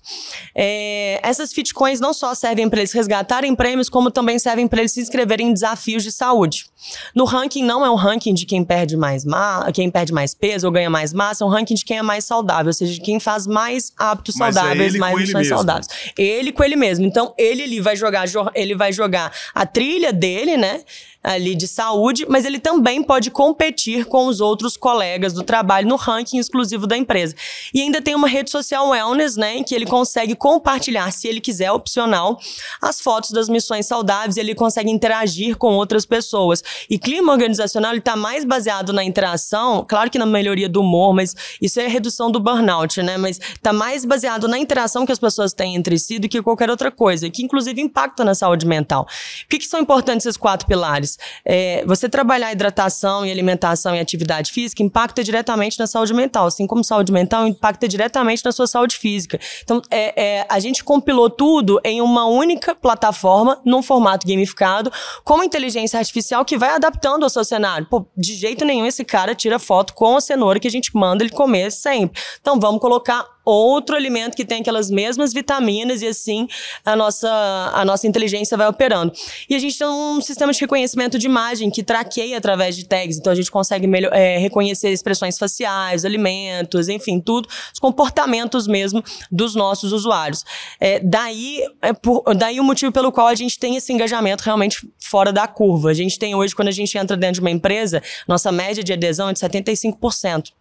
[0.54, 4.92] É, essas fitcoins não só servem para eles resgatarem prêmios, como também servem para eles
[4.92, 6.66] se inscreverem em desafios de saúde.
[7.14, 10.66] No ranking não é um ranking de quem perde mais ma quem perde mais peso
[10.66, 13.00] ou ganha mais massa, é um ranking de quem é mais saudável, ou seja, de
[13.00, 15.88] quem faz mais hábitos Mas é saudáveis, é mais ações saudáveis.
[16.16, 17.04] Ele com ele mesmo.
[17.04, 20.80] Então, ele ali vai jogar, ele vai jogar a trilha dele, né?
[21.24, 25.96] Ali de saúde, mas ele também pode competir com os outros colegas do trabalho no
[25.96, 27.34] ranking exclusivo da empresa.
[27.72, 31.40] E ainda tem uma rede social wellness, né, em que ele consegue compartilhar, se ele
[31.40, 32.38] quiser, opcional,
[32.80, 36.62] as fotos das missões saudáveis, ele consegue interagir com outras pessoas.
[36.90, 41.34] E clima organizacional está mais baseado na interação, claro que na melhoria do humor, mas
[41.60, 43.16] isso é redução do burnout, né?
[43.16, 46.68] Mas está mais baseado na interação que as pessoas têm entre si do que qualquer
[46.68, 49.04] outra coisa, que inclusive impacta na saúde mental.
[49.04, 51.13] Por que, que são importantes esses quatro pilares?
[51.44, 56.66] É, você trabalhar hidratação e alimentação e atividade física impacta diretamente na saúde mental, assim
[56.66, 59.38] como saúde mental impacta diretamente na sua saúde física.
[59.62, 64.92] Então, é, é, a gente compilou tudo em uma única plataforma, num formato gamificado,
[65.24, 67.86] com inteligência artificial que vai adaptando ao seu cenário.
[67.86, 71.24] Pô, de jeito nenhum esse cara tira foto com a cenoura que a gente manda
[71.24, 72.20] ele comer sempre.
[72.40, 76.48] Então, vamos colocar outro alimento que tem aquelas mesmas vitaminas e assim
[76.84, 77.30] a nossa,
[77.74, 79.12] a nossa inteligência vai operando.
[79.48, 83.18] E a gente tem um sistema de reconhecimento de imagem que traqueia através de tags,
[83.18, 89.02] então a gente consegue melhor, é, reconhecer expressões faciais, alimentos, enfim, tudo, os comportamentos mesmo
[89.30, 90.44] dos nossos usuários.
[90.80, 94.88] É, daí, é por, daí o motivo pelo qual a gente tem esse engajamento realmente
[94.98, 95.90] fora da curva.
[95.90, 98.92] A gente tem hoje, quando a gente entra dentro de uma empresa, nossa média de
[98.92, 100.52] adesão é de 75%.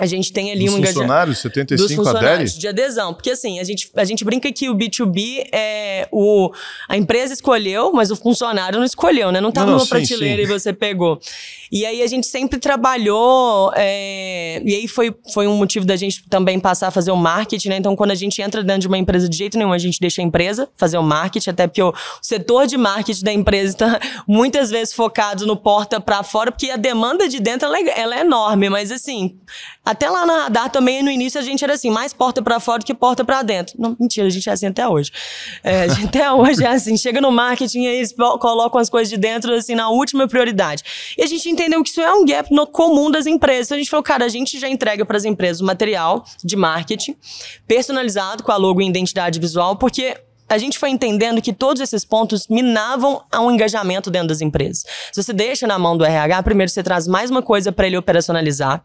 [0.00, 3.12] A gente tem ali dos um funcionários, 75 dos funcionários de adesão.
[3.12, 6.50] Porque assim, a gente, a gente brinca que o B2B é o.
[6.88, 9.40] A empresa escolheu, mas o funcionário não escolheu, né?
[9.40, 10.48] Não tá não, numa sim, prateleira sim.
[10.48, 11.20] e você pegou.
[11.70, 13.72] E aí a gente sempre trabalhou.
[13.76, 17.68] É, e aí foi, foi um motivo da gente também passar a fazer o marketing,
[17.68, 17.76] né?
[17.76, 20.22] Então, quando a gente entra dentro de uma empresa de jeito nenhum, a gente deixa
[20.22, 24.00] a empresa fazer o marketing, até porque o, o setor de marketing da empresa está
[24.26, 28.16] muitas vezes focado no porta para fora, porque a demanda de dentro ela é, ela
[28.16, 29.38] é enorme, mas assim
[29.90, 32.78] até lá na Radar também, no início, a gente era assim, mais porta para fora
[32.78, 33.74] do que porta para dentro.
[33.78, 35.10] Não, mentira, a gente é assim até hoje.
[35.62, 39.74] É, até hoje é assim, chega no marketing eles colocam as coisas de dentro, assim,
[39.74, 40.82] na última prioridade.
[41.16, 43.66] E a gente entendeu que isso é um gap no comum das empresas.
[43.66, 46.56] Então a gente falou, cara, a gente já entrega para as empresas o material de
[46.56, 47.16] marketing
[47.66, 50.16] personalizado com a logo e identidade visual, porque
[50.50, 54.84] a gente foi entendendo que todos esses pontos minavam um engajamento dentro das empresas.
[55.12, 57.96] Se você deixa na mão do RH, primeiro você traz mais uma coisa para ele
[57.96, 58.84] operacionalizar,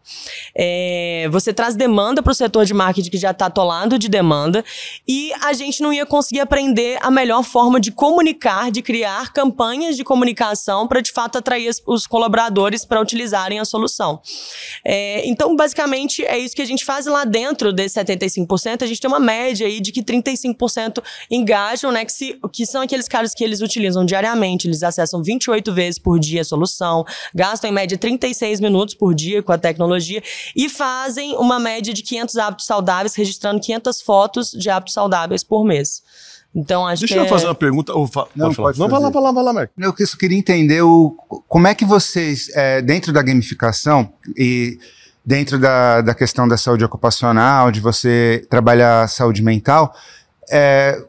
[0.54, 4.64] é, você traz demanda para o setor de marketing que já está atolado de demanda,
[5.08, 9.96] e a gente não ia conseguir aprender a melhor forma de comunicar, de criar campanhas
[9.96, 14.20] de comunicação para de fato atrair os colaboradores para utilizarem a solução.
[14.84, 18.82] É, então, basicamente, é isso que a gente faz lá dentro desse 75%.
[18.82, 22.04] A gente tem uma média aí de que 35% engajam engajam, né?
[22.04, 24.68] Que, se, que são aqueles caras que eles utilizam diariamente.
[24.68, 29.42] Eles acessam 28 vezes por dia a solução, gastam em média 36 minutos por dia
[29.42, 30.22] com a tecnologia
[30.54, 35.64] e fazem uma média de 500 hábitos saudáveis, registrando 500 fotos de hábitos saudáveis por
[35.64, 36.02] mês.
[36.54, 37.28] Então, acho Deixa que eu é...
[37.28, 37.92] fazer uma pergunta.
[37.92, 38.26] Ou fa...
[38.34, 39.74] Não, pode, pode Não, vai lá, vai lá, vai lá, Marco.
[39.78, 41.10] Eu só queria entender o,
[41.48, 44.78] como é que vocês, é, dentro da gamificação e
[45.24, 49.92] dentro da, da questão da saúde ocupacional, de você trabalhar a saúde mental,
[50.48, 51.04] é,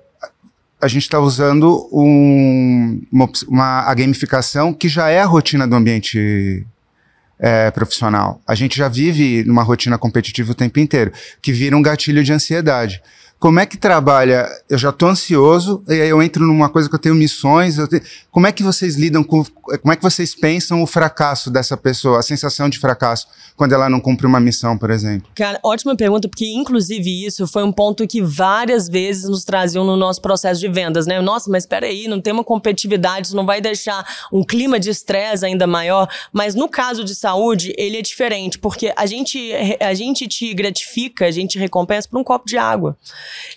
[0.80, 5.76] a gente está usando um, uma, uma, a gamificação que já é a rotina do
[5.76, 6.66] ambiente
[7.40, 8.42] é, profissional.
[8.48, 11.12] A gente já vive numa rotina competitiva o tempo inteiro,
[11.42, 13.02] que vira um gatilho de ansiedade.
[13.40, 14.50] Como é que trabalha?
[14.68, 17.78] Eu já estou ansioso, e aí eu entro numa coisa que eu tenho missões.
[17.78, 18.02] Eu tenho...
[18.32, 19.44] Como é que vocês lidam com.
[19.44, 23.90] Como é que vocês pensam o fracasso dessa pessoa, a sensação de fracasso, quando ela
[23.90, 25.30] não cumpre uma missão, por exemplo?
[25.36, 29.98] Cara, ótima pergunta, porque inclusive isso foi um ponto que várias vezes nos traziam no
[29.98, 31.20] nosso processo de vendas, né?
[31.22, 34.90] Nossa, mas espera aí, não tem uma competitividade, isso não vai deixar um clima de
[34.90, 36.08] estresse ainda maior.
[36.32, 41.26] Mas no caso de saúde, ele é diferente, porque a gente, a gente te gratifica,
[41.26, 42.96] a gente recompensa por um copo de água.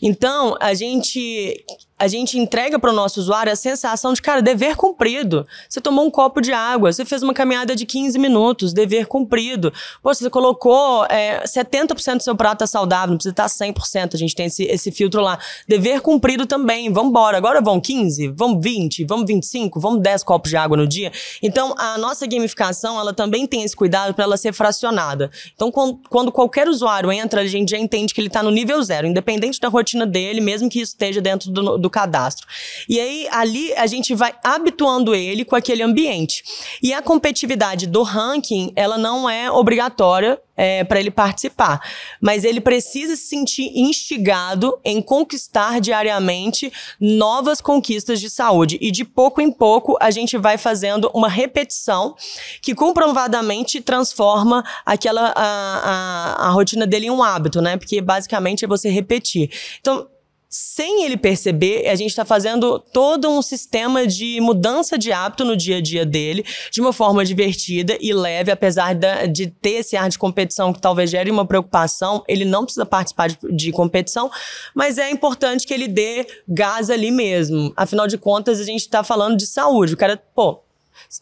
[0.00, 1.64] Então, a gente
[2.01, 5.46] a gente entrega para o nosso usuário a sensação de, cara, dever cumprido.
[5.68, 9.70] Você tomou um copo de água, você fez uma caminhada de 15 minutos, dever cumprido.
[10.03, 14.16] Pô, você colocou é, 70% do seu prato é saudável, não precisa estar 100%, a
[14.16, 15.38] gente tem esse, esse filtro lá.
[15.68, 17.36] Dever cumprido também, vamos embora.
[17.36, 21.12] Agora vão 15, vamos 20, vamos 25, vamos 10 copos de água no dia.
[21.42, 25.30] Então, a nossa gamificação, ela também tem esse cuidado para ela ser fracionada.
[25.55, 29.07] Então, quando qualquer usuário entra, a gente já entende que ele está no nível zero,
[29.07, 32.47] independente da rotina dele, mesmo que isso esteja dentro do, do cadastro.
[32.88, 36.43] E aí, ali, a gente vai habituando ele com aquele ambiente.
[36.82, 41.80] E a competitividade do ranking, ela não é obrigatória é, para ele participar.
[42.20, 46.70] Mas ele precisa se sentir instigado em conquistar diariamente
[47.01, 48.76] novas conquistas de saúde.
[48.78, 52.14] E de pouco em pouco a gente vai fazendo uma repetição
[52.61, 57.78] que comprovadamente transforma aquela a, a, a rotina dele em um hábito, né?
[57.78, 59.51] Porque basicamente é você repetir.
[59.80, 60.07] Então,
[60.51, 65.57] sem ele perceber, a gente está fazendo todo um sistema de mudança de hábito no
[65.57, 68.96] dia a dia dele, de uma forma divertida e leve, apesar
[69.30, 73.28] de ter esse ar de competição que talvez gere uma preocupação, ele não precisa participar
[73.28, 74.28] de, de competição,
[74.74, 77.72] mas é importante que ele dê gás ali mesmo.
[77.76, 79.94] Afinal de contas, a gente está falando de saúde.
[79.94, 80.64] O cara, pô,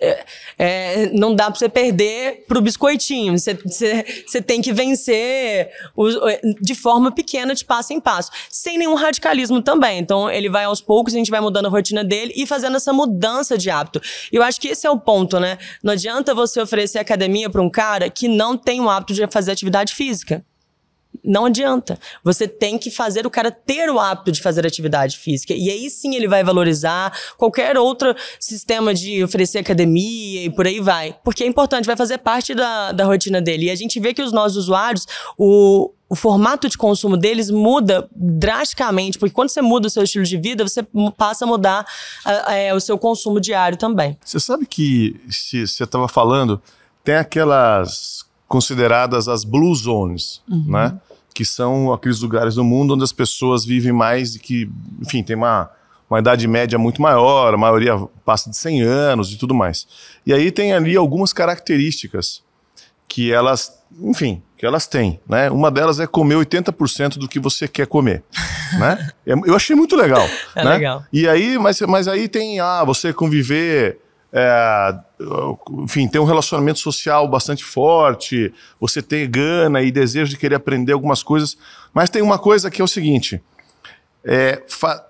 [0.00, 0.24] é,
[0.58, 3.38] é, não dá para você perder pro biscoitinho.
[3.38, 6.08] Você, você, tem que vencer o,
[6.60, 8.30] de forma pequena, de passo em passo.
[8.50, 9.98] Sem nenhum radicalismo também.
[9.98, 12.92] Então, ele vai aos poucos, a gente vai mudando a rotina dele e fazendo essa
[12.92, 14.00] mudança de hábito.
[14.32, 15.58] E eu acho que esse é o ponto, né?
[15.82, 19.52] Não adianta você oferecer academia para um cara que não tem o hábito de fazer
[19.52, 20.44] atividade física.
[21.24, 21.98] Não adianta.
[22.22, 25.52] Você tem que fazer o cara ter o hábito de fazer atividade física.
[25.52, 30.80] E aí sim ele vai valorizar qualquer outro sistema de oferecer academia e por aí
[30.80, 31.16] vai.
[31.24, 33.66] Porque é importante, vai fazer parte da, da rotina dele.
[33.66, 35.06] E a gente vê que os nossos usuários,
[35.36, 40.24] o, o formato de consumo deles muda drasticamente, porque quando você muda o seu estilo
[40.24, 40.86] de vida, você
[41.16, 41.86] passa a mudar
[42.46, 44.16] é, o seu consumo diário também.
[44.24, 46.62] Você sabe que, se você estava falando,
[47.04, 50.64] tem aquelas consideradas as blue zones, uhum.
[50.66, 50.98] né?
[51.34, 54.68] Que são aqueles lugares do mundo onde as pessoas vivem mais e que,
[55.00, 55.70] enfim, tem uma,
[56.10, 59.86] uma idade média muito maior, a maioria passa de 100 anos e tudo mais.
[60.26, 62.42] E aí tem ali algumas características
[63.06, 65.50] que elas, enfim, que elas têm, né?
[65.50, 68.24] Uma delas é comer 80% do que você quer comer,
[68.78, 69.10] né?
[69.26, 70.26] É, eu achei muito legal,
[70.56, 70.70] é né?
[70.70, 71.04] legal.
[71.12, 74.00] E aí, mas, mas aí tem, ah, você conviver
[74.32, 74.94] é,
[75.84, 80.92] enfim, tem um relacionamento social bastante forte, você tem gana e desejo de querer aprender
[80.92, 81.56] algumas coisas,
[81.94, 83.42] mas tem uma coisa que é o seguinte:
[84.24, 85.04] é fa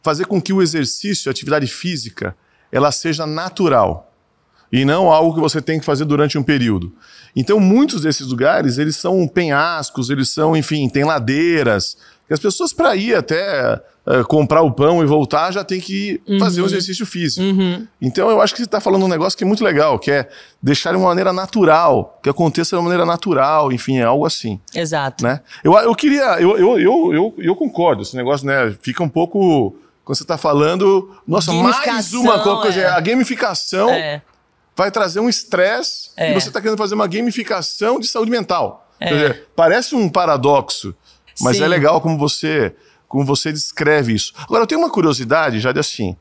[0.00, 2.34] fazer com que o exercício, a atividade física,
[2.70, 4.12] ela seja natural
[4.70, 6.94] e não algo que você tem que fazer durante um período.
[7.34, 11.96] Então, muitos desses lugares, eles são penhascos, eles são, enfim, tem ladeiras,
[12.26, 16.20] que as pessoas para ir até uh, comprar o pão e voltar já tem que
[16.26, 16.38] uhum.
[16.38, 17.44] fazer um exercício físico.
[17.44, 17.86] Uhum.
[18.00, 20.28] Então eu acho que você está falando um negócio que é muito legal, que é
[20.62, 24.58] deixar de uma maneira natural, que aconteça de uma maneira natural, enfim, é algo assim.
[24.74, 25.22] Exato.
[25.22, 25.40] Né?
[25.62, 29.76] Eu, eu queria, eu, eu, eu, eu, eu concordo, esse negócio né, fica um pouco.
[30.04, 32.86] Quando você está falando, nossa, mais uma coisa, é.
[32.86, 34.22] a gamificação é.
[34.74, 36.30] vai trazer um estresse é.
[36.30, 38.88] e você está querendo fazer uma gamificação de saúde mental.
[38.98, 39.12] É.
[39.12, 40.94] Dizer, parece um paradoxo.
[41.40, 41.64] Mas é Sim.
[41.64, 42.74] é legal como você,
[43.08, 44.32] como você descreve isso.
[44.42, 46.14] Agora, eu tenho uma curiosidade, já de assim.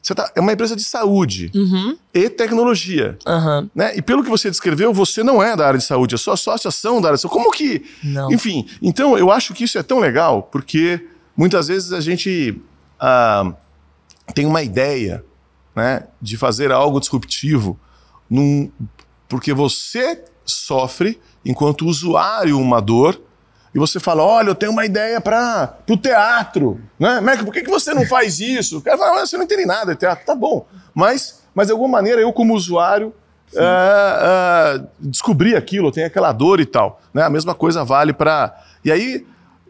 [0.00, 1.96] Você tá, é uma empresa de saúde uhum.
[2.14, 3.18] e tecnologia.
[3.26, 3.68] Uhum.
[3.74, 3.96] Né?
[3.96, 7.00] E pelo que você descreveu, você não é da área de saúde, é só associação
[7.00, 7.36] da área de saúde.
[7.36, 7.84] Como que.
[8.02, 8.32] Não.
[8.32, 11.06] Enfim, então eu acho que isso é tão legal, porque
[11.36, 12.58] muitas vezes a gente
[12.98, 13.52] ah,
[14.34, 15.22] tem uma ideia
[15.76, 17.78] né, de fazer algo disruptivo
[18.28, 18.70] num,
[19.28, 23.20] porque você sofre, enquanto usuário, uma dor
[23.74, 26.80] e você fala: olha, eu tenho uma ideia para o teatro.
[26.98, 27.20] Né?
[27.20, 28.78] Mac, por que, que você não faz isso?
[28.78, 30.26] O cara fala: você não entende nada de teatro.
[30.26, 30.66] Tá bom.
[30.94, 33.14] Mas, mas de alguma maneira, eu, como usuário,
[33.54, 37.00] uh, uh, descobri aquilo, tem aquela dor e tal.
[37.14, 37.22] Né?
[37.22, 38.54] A mesma coisa vale para.
[38.84, 39.24] E aí,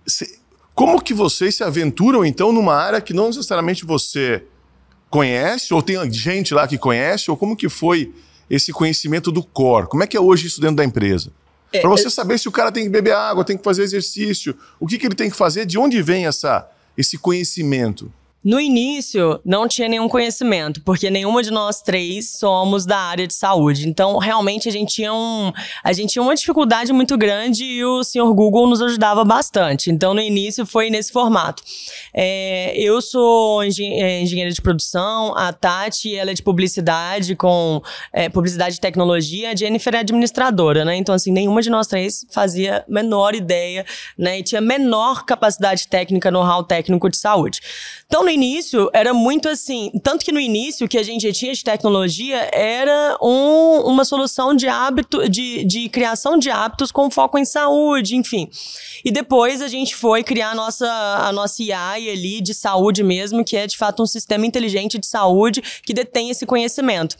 [0.06, 0.40] se...
[0.74, 4.44] como que vocês se aventuram, então, numa área que não necessariamente você
[5.10, 8.14] conhece, ou tem gente lá que conhece, ou como que foi
[8.48, 9.88] esse conhecimento do core?
[9.88, 11.32] Como é que é hoje isso dentro da empresa?
[11.72, 12.10] É, para você é...
[12.10, 15.06] saber se o cara tem que beber água, tem que fazer exercício, o que, que
[15.06, 18.12] ele tem que fazer, de onde vem essa, esse conhecimento.
[18.42, 23.34] No início, não tinha nenhum conhecimento, porque nenhuma de nós três somos da área de
[23.34, 23.86] saúde.
[23.86, 25.52] Então, realmente, a gente tinha, um,
[25.84, 29.90] a gente tinha uma dificuldade muito grande e o senhor Google nos ajudava bastante.
[29.90, 31.62] Então, no início, foi nesse formato.
[32.14, 37.82] É, eu sou engen é, engenheira de produção, a Tati, ela é de publicidade, com
[38.10, 40.96] é, publicidade e tecnologia, a Jennifer é administradora, né?
[40.96, 43.84] Então, assim, nenhuma de nós três fazia menor ideia,
[44.16, 44.38] né?
[44.38, 47.60] E tinha menor capacidade técnica, know-how técnico de saúde.
[48.06, 49.90] Então, no início, era muito assim.
[50.02, 54.68] Tanto que no início, que a gente tinha de tecnologia era um, uma solução de
[54.68, 58.48] hábito, de, de criação de hábitos com foco em saúde, enfim.
[59.04, 63.44] E depois a gente foi criar a nossa, a nossa AI ali de saúde mesmo,
[63.44, 67.16] que é de fato um sistema inteligente de saúde que detém esse conhecimento.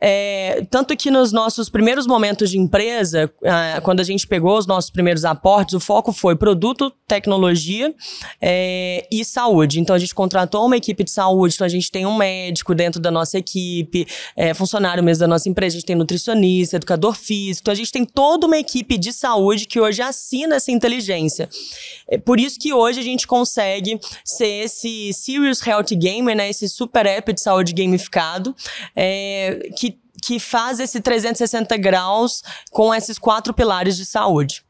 [0.00, 4.66] É, tanto que nos nossos primeiros momentos de empresa, ah, quando a gente pegou os
[4.66, 7.94] nossos primeiros aportes, o foco foi produto, tecnologia
[8.40, 9.78] é, e saúde.
[9.78, 13.00] Então a gente contratou uma equipe de saúde, então a gente tem um médico dentro
[13.00, 17.64] da nossa equipe, é, funcionário mesmo da nossa empresa, a gente tem nutricionista, educador físico,
[17.64, 21.48] então a gente tem toda uma equipe de saúde que hoje assina essa inteligência.
[22.08, 26.68] É por isso que hoje a gente consegue ser esse Serious Health Gamer, né, esse
[26.68, 28.54] super app de saúde gamificado,
[28.96, 29.89] é, que
[30.22, 34.62] que faz esse 360 graus com esses quatro pilares de saúde.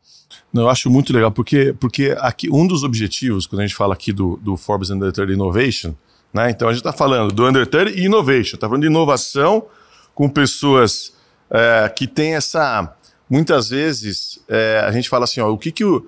[0.55, 4.12] Eu acho muito legal, porque, porque aqui um dos objetivos, quando a gente fala aqui
[4.12, 5.94] do, do Forbes Under 30 Innovation,
[6.32, 6.51] né?
[6.51, 9.66] Então a gente está falando do Under 30 e Innovation, está falando de inovação
[10.14, 11.12] com pessoas
[11.51, 12.94] é, que têm essa.
[13.28, 16.07] Muitas vezes é, a gente fala assim: ó, o que que o,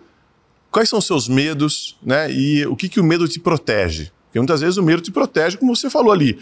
[0.70, 2.32] quais são os seus medos, né?
[2.32, 4.10] E o que, que o medo te protege?
[4.32, 6.38] Porque muitas vezes o medo te protege, como você falou ali.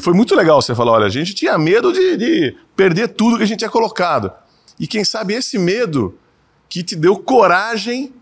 [0.00, 3.42] Foi muito legal você falar: olha, a gente tinha medo de, de perder tudo que
[3.42, 4.32] a gente tinha colocado.
[4.80, 6.18] E quem sabe esse medo
[6.70, 8.14] que te deu coragem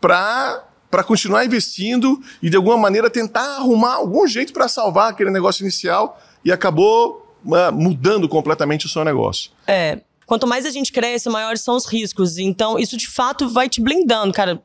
[0.00, 5.30] para para continuar investindo e de alguma maneira tentar arrumar algum jeito para salvar aquele
[5.30, 9.50] negócio inicial e acabou uh, mudando completamente o seu negócio.
[9.66, 12.36] É, Quanto mais a gente cresce, maiores são os riscos.
[12.36, 14.60] Então, isso de fato vai te blindando, cara.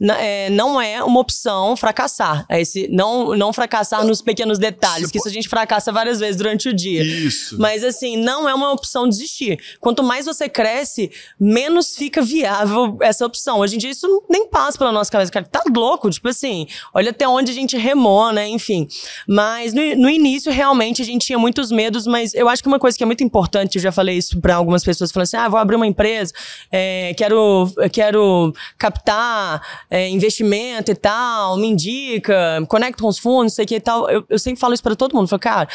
[0.00, 2.46] É, não é uma opção fracassar.
[2.48, 6.36] É esse, não, não fracassar nos pequenos detalhes, que isso a gente fracassa várias vezes
[6.36, 7.02] durante o dia.
[7.02, 7.58] Isso.
[7.58, 9.58] Mas, assim, não é uma opção desistir.
[9.80, 13.58] Quanto mais você cresce, menos fica viável essa opção.
[13.58, 15.32] Hoje em dia, isso nem passa pela nossa cabeça.
[15.32, 16.08] Cara, tá louco?
[16.10, 18.46] Tipo assim, olha até onde a gente remou, né?
[18.46, 18.86] Enfim.
[19.26, 22.78] Mas no, no início, realmente, a gente tinha muitos medos, mas eu acho que uma
[22.78, 25.46] coisa que é muito importante, eu já falei isso para algumas pessoas pessoas falam assim:
[25.46, 26.32] ah, vou abrir uma empresa,
[26.70, 33.66] é, quero, quero captar é, investimento e tal, me indica, conecta com os fundos, sei
[33.66, 34.08] que e tal.
[34.10, 35.28] Eu, eu sempre falo isso para todo mundo.
[35.28, 35.68] Falo, cara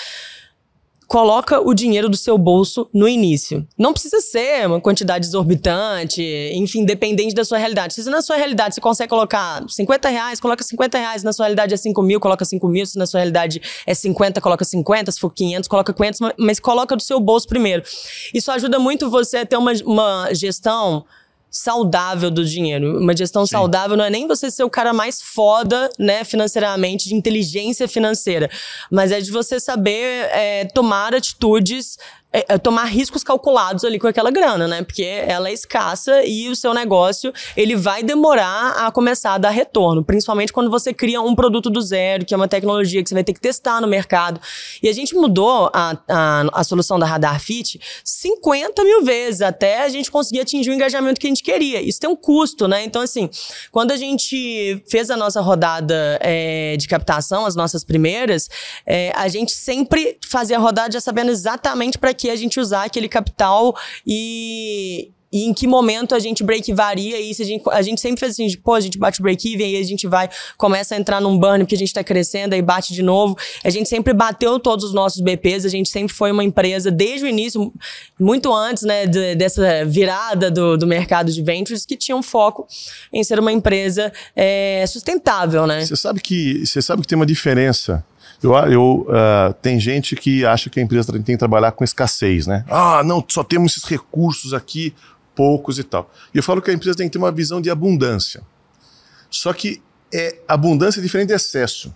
[1.07, 3.67] coloca o dinheiro do seu bolso no início.
[3.77, 6.21] Não precisa ser uma quantidade exorbitante,
[6.53, 7.93] enfim, dependente da sua realidade.
[7.93, 11.23] Se na sua realidade você consegue colocar 50 reais, coloca 50 reais.
[11.23, 12.85] Na sua realidade é 5 mil, coloca 5 mil.
[12.85, 15.11] Se na sua realidade é 50, coloca 50.
[15.11, 16.19] Se for 500, coloca 500.
[16.37, 17.83] Mas coloca do seu bolso primeiro.
[18.33, 21.05] Isso ajuda muito você a ter uma, uma gestão
[21.53, 22.99] saudável do dinheiro.
[22.99, 23.51] Uma gestão Sim.
[23.51, 28.49] saudável não é nem você ser o cara mais foda, né, financeiramente, de inteligência financeira,
[28.89, 31.97] mas é de você saber é, tomar atitudes
[32.33, 34.81] é, é, tomar riscos calculados ali com aquela grana, né?
[34.81, 39.51] Porque ela é escassa e o seu negócio ele vai demorar a começar a dar
[39.51, 43.13] retorno, principalmente quando você cria um produto do zero, que é uma tecnologia que você
[43.13, 44.41] vai ter que testar no mercado.
[44.81, 49.83] E a gente mudou a, a, a solução da Radar Fit 50 mil vezes até
[49.83, 51.81] a gente conseguir atingir o engajamento que a gente queria.
[51.81, 52.83] Isso tem um custo, né?
[52.83, 53.29] Então, assim,
[53.71, 58.49] quando a gente fez a nossa rodada é, de captação, as nossas primeiras,
[58.87, 62.57] é, a gente sempre fazia a rodada já sabendo exatamente para que que a gente
[62.57, 63.75] usar aquele capital
[64.07, 67.41] e, e em que momento a gente break varia isso.
[67.41, 69.83] A gente, a gente sempre fez assim, pô, a gente bate o break-even, aí a
[69.83, 73.03] gente vai, começa a entrar num burn porque a gente está crescendo, aí bate de
[73.03, 73.37] novo.
[73.61, 77.25] A gente sempre bateu todos os nossos BPs, a gente sempre foi uma empresa, desde
[77.25, 77.73] o início,
[78.17, 82.65] muito antes, né, de, dessa virada do, do mercado de ventures, que tinha um foco
[83.11, 85.85] em ser uma empresa é, sustentável, né?
[85.85, 88.01] Você sabe que, você sabe que tem uma diferença
[88.41, 92.47] eu, eu uh, tem gente que acha que a empresa tem que trabalhar com escassez,
[92.47, 92.65] né?
[92.69, 94.93] Ah, não, só temos esses recursos aqui,
[95.35, 96.11] poucos e tal.
[96.33, 98.41] E eu falo que a empresa tem que ter uma visão de abundância.
[99.29, 99.81] Só que
[100.13, 101.93] é abundância é diferente de excesso.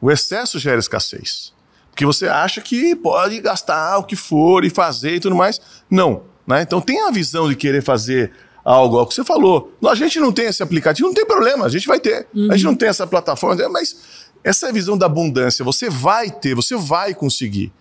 [0.00, 1.52] O excesso gera escassez.
[1.90, 5.60] Porque você acha que pode gastar o que for e fazer e tudo mais.
[5.88, 6.24] Não.
[6.46, 6.62] Né?
[6.62, 8.32] Então tem a visão de querer fazer
[8.64, 9.72] algo, algo que você falou.
[9.86, 12.26] A gente não tem esse aplicativo, não tem problema, a gente vai ter.
[12.34, 12.50] Uhum.
[12.50, 13.96] A gente não tem essa plataforma, mas
[14.44, 15.64] essa é a visão da abundância.
[15.64, 17.72] Você vai ter, você vai conseguir,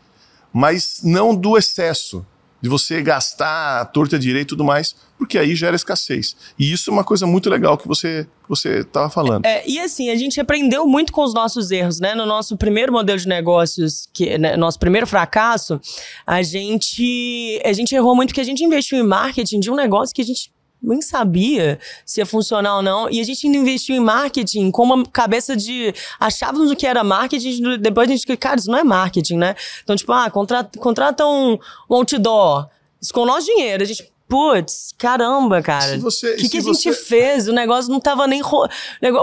[0.51, 2.25] mas não do excesso.
[2.63, 6.33] de você gastar a torta direito e tudo mais, porque aí gera escassez.
[6.57, 9.45] E isso é uma coisa muito legal que você você estava falando.
[9.45, 12.15] É, e assim, a gente aprendeu muito com os nossos erros, né?
[12.15, 15.77] No nosso primeiro modelo de negócios, que né, nosso primeiro fracasso,
[16.25, 20.15] a gente a gente errou muito que a gente investiu em marketing de um negócio
[20.15, 20.49] que a gente
[20.83, 23.09] nem sabia se ia funcionar ou não.
[23.09, 25.93] E a gente ainda investiu em marketing com uma cabeça de.
[26.19, 28.37] Achávamos o que era marketing, depois a gente.
[28.37, 29.55] Cara, isso não é marketing, né?
[29.83, 31.57] Então, tipo, ah, contrata, contrata um,
[31.89, 32.67] um outdoor.
[33.01, 33.83] Isso com o nosso dinheiro.
[33.83, 35.97] A gente, putz, caramba, cara.
[35.97, 36.91] O que, que a você...
[36.91, 37.47] gente fez?
[37.47, 38.41] O negócio não tava nem.
[38.41, 38.67] Ro...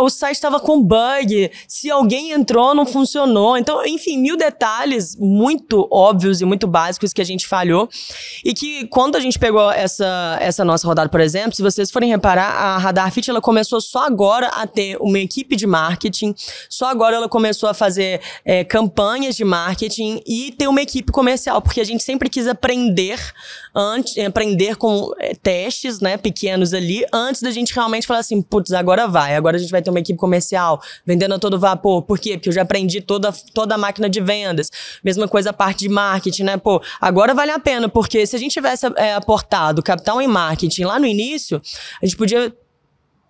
[0.01, 1.51] O site tava com bug.
[1.66, 3.57] Se alguém entrou, não funcionou.
[3.57, 7.88] Então, enfim, mil detalhes muito óbvios e muito básicos que a gente falhou.
[8.44, 12.11] E que quando a gente pegou essa, essa nossa rodada, por exemplo, se vocês forem
[12.11, 16.34] reparar, a Radar Fit ela começou só agora a ter uma equipe de marketing.
[16.68, 21.61] Só agora ela começou a fazer é, campanhas de marketing e ter uma equipe comercial,
[21.61, 23.18] porque a gente sempre quis aprender
[23.74, 28.72] antes, aprender com é, testes, né, pequenos ali, antes da gente realmente falar assim, putz,
[28.72, 32.03] agora vai, agora a gente vai ter uma equipe comercial vendendo a todo vapor.
[32.03, 32.36] Por quê?
[32.36, 34.70] Porque eu já aprendi toda, toda a máquina de vendas.
[35.03, 36.57] Mesma coisa a parte de marketing, né?
[36.57, 40.84] Pô, agora vale a pena, porque se a gente tivesse é, aportado capital em marketing
[40.84, 41.61] lá no início,
[42.03, 42.53] a gente podia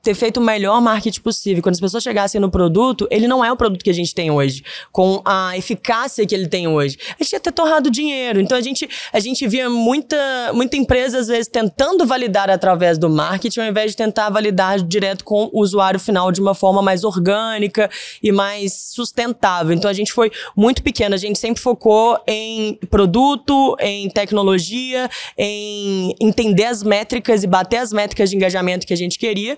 [0.03, 1.63] ter feito o melhor marketing possível.
[1.63, 4.31] Quando as pessoas chegassem no produto, ele não é o produto que a gente tem
[4.31, 6.99] hoje, com a eficácia que ele tem hoje.
[7.19, 8.41] A gente ia ter torrado dinheiro.
[8.41, 13.09] Então a gente, a gente via muita, muita empresa, às vezes, tentando validar através do
[13.09, 17.05] marketing, ao invés de tentar validar direto com o usuário final de uma forma mais
[17.05, 17.91] orgânica
[18.23, 19.75] e mais sustentável.
[19.75, 26.15] Então a gente foi muito pequeno, a gente sempre focou em produto, em tecnologia, em
[26.21, 29.57] entender as métricas e bater as métricas de engajamento que a gente queria.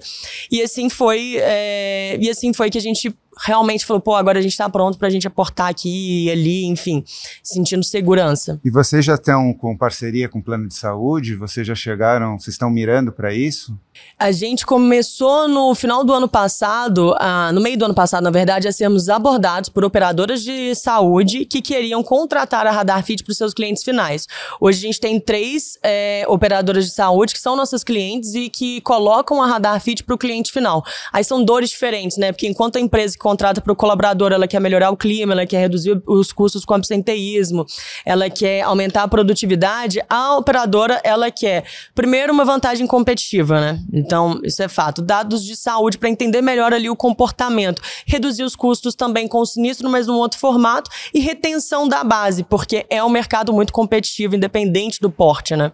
[0.50, 3.14] E assim foi, é, e assim foi que a gente
[3.44, 6.64] realmente falou, pô, agora a gente está pronto para a gente aportar aqui e ali,
[6.64, 7.04] enfim,
[7.42, 8.60] sentindo segurança.
[8.64, 11.34] E vocês já estão com parceria com o plano de saúde?
[11.34, 13.76] Vocês já chegaram, vocês estão mirando para isso?
[14.18, 18.30] A gente começou no final do ano passado, ah, no meio do ano passado, na
[18.30, 23.32] verdade, a sermos abordados por operadoras de saúde que queriam contratar a Radar Fit para
[23.32, 24.26] os seus clientes finais.
[24.60, 28.80] Hoje a gente tem três é, operadoras de saúde que são nossas clientes e que
[28.82, 30.84] colocam a Radar Fit para o cliente final.
[31.12, 32.32] Aí são dores diferentes, né?
[32.32, 35.60] Porque enquanto a empresa contrata para o colaborador, ela quer melhorar o clima, ela quer
[35.60, 37.64] reduzir os custos com absenteísmo,
[38.04, 41.64] ela quer aumentar a produtividade, a operadora, ela quer,
[41.94, 43.80] primeiro, uma vantagem competitiva, né?
[43.90, 45.00] Então, isso é fato.
[45.00, 49.46] Dados de saúde para entender melhor ali o comportamento, reduzir os custos também com o
[49.46, 54.36] sinistro, mas num outro formato, e retenção da base, porque é um mercado muito competitivo,
[54.36, 55.72] independente do porte, né?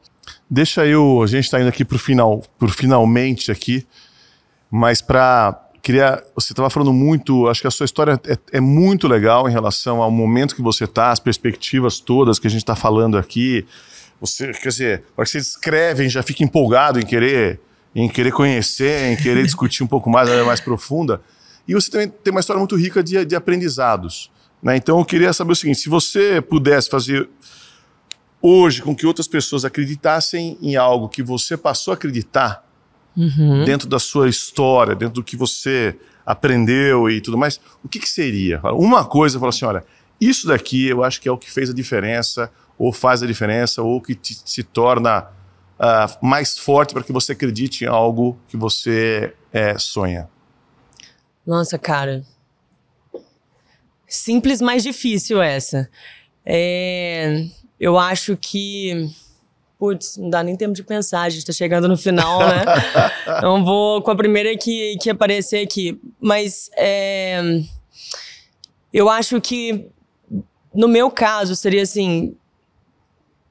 [0.49, 3.85] Deixa eu, a gente está indo aqui para o final, por finalmente aqui,
[4.71, 6.23] mas para queria.
[6.35, 10.03] Você estava falando muito, acho que a sua história é, é, muito legal em relação
[10.03, 13.67] ao momento que você está, as perspectivas todas que a gente está falando aqui.
[14.21, 17.61] Você, quer dizer, a hora que você escreve, já fica empolgado em querer,
[17.95, 21.21] em querer conhecer, em querer discutir um pouco mais, mais profunda.
[21.67, 24.31] E você também tem uma história muito rica de, de aprendizados.
[24.63, 24.77] Né?
[24.77, 27.29] Então eu queria saber o seguinte: se você pudesse fazer
[28.41, 32.65] hoje com que outras pessoas acreditassem em algo que você passou a acreditar,
[33.19, 33.65] uhum.
[33.65, 38.09] dentro da sua história, dentro do que você aprendeu e tudo mais, o que, que
[38.09, 38.61] seria?
[38.73, 39.85] Uma coisa, fala assim, olha,
[40.21, 43.83] isso daqui eu acho que é o que fez a diferença, ou faz a diferença,
[43.83, 48.57] ou que te, se torna uh, mais forte para que você acredite em algo que
[48.57, 50.29] você é, sonha.
[51.47, 52.23] Nossa, cara.
[54.07, 55.89] Simples, mais difícil essa.
[56.45, 57.47] É,
[57.81, 59.11] eu acho que
[59.79, 62.65] Putz, não dá nem tempo de pensar, a gente tá chegando no final, né?
[63.39, 66.01] então vou com a primeira que, que aparecer aqui.
[66.21, 67.41] Mas é,
[68.93, 69.87] eu acho que,
[70.75, 72.35] no meu caso, seria assim: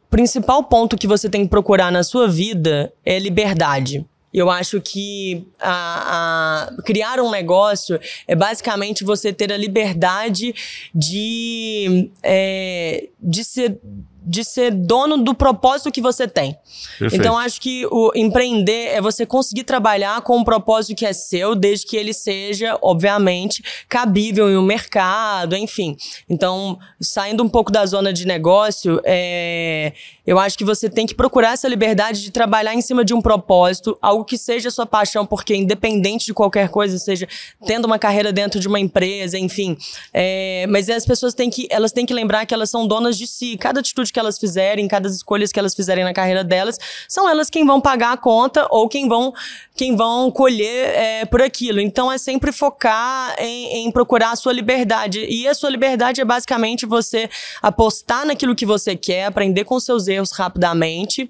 [0.09, 4.05] principal ponto que você tem que procurar na sua vida é liberdade.
[4.33, 7.97] Eu acho que a, a, criar um negócio
[8.27, 10.53] é basicamente você ter a liberdade
[10.93, 13.79] de, é, de ser
[14.27, 16.57] de ser dono do propósito que você tem.
[16.99, 17.15] Perfeito.
[17.15, 21.55] Então acho que o empreender é você conseguir trabalhar com um propósito que é seu,
[21.55, 25.95] desde que ele seja, obviamente, cabível em um mercado, enfim.
[26.29, 29.93] Então, saindo um pouco da zona de negócio, é,
[30.25, 33.21] eu acho que você tem que procurar essa liberdade de trabalhar em cima de um
[33.21, 37.27] propósito, algo que seja sua paixão, porque independente de qualquer coisa, seja
[37.65, 39.77] tendo uma carreira dentro de uma empresa, enfim.
[40.13, 43.25] É, mas as pessoas têm que, elas têm que lembrar que elas são donas de
[43.25, 43.55] si.
[43.55, 47.51] Cada atitude que elas fizerem, cada escolha que elas fizerem na carreira delas, são elas
[47.51, 49.31] quem vão pagar a conta ou quem vão,
[49.75, 51.79] quem vão colher é, por aquilo.
[51.79, 55.23] Então é sempre focar em, em procurar a sua liberdade.
[55.29, 57.29] E a sua liberdade é basicamente você
[57.61, 61.29] apostar naquilo que você quer, aprender com seus erros rapidamente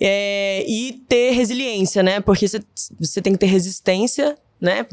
[0.00, 2.20] é, e ter resiliência, né?
[2.20, 2.46] Porque
[3.00, 4.86] você tem que ter resistência né?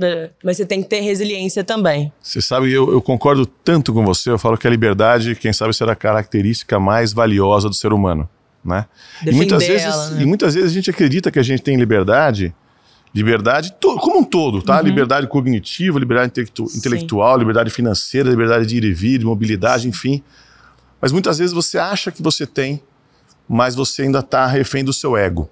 [0.43, 2.11] Mas você tem que ter resiliência também.
[2.19, 5.75] Você sabe, eu, eu, concordo tanto com você, eu falo que a liberdade, quem sabe,
[5.75, 8.27] será a característica mais valiosa do ser humano,
[8.65, 8.87] né?
[9.23, 10.23] E muitas, vezes, ela, né?
[10.23, 12.51] e muitas vezes a gente acredita que a gente tem liberdade,
[13.13, 14.77] liberdade como um todo, tá?
[14.77, 14.85] Uhum.
[14.85, 19.89] Liberdade cognitiva, liberdade intelectu intelectual, liberdade financeira, liberdade de ir e vir, de mobilidade, Sim.
[19.89, 20.23] enfim.
[20.99, 22.81] Mas muitas vezes você acha que você tem,
[23.47, 25.47] mas você ainda está refém do seu ego.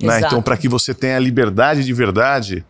[0.00, 0.20] Né?
[0.20, 2.64] Então, para que você tenha liberdade de verdade,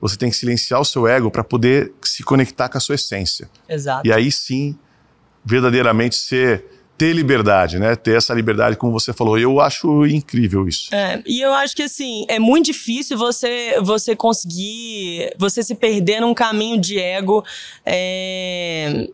[0.00, 3.48] você tem que silenciar o seu ego para poder se conectar com a sua essência.
[3.68, 4.06] Exato.
[4.06, 4.78] E aí sim,
[5.44, 7.94] verdadeiramente ser ter liberdade, né?
[7.94, 9.38] Ter essa liberdade, como você falou.
[9.38, 10.94] Eu acho incrível isso.
[10.94, 16.20] É, e eu acho que assim, é muito difícil você você conseguir, você se perder
[16.20, 17.44] num caminho de ego.
[17.84, 19.08] É,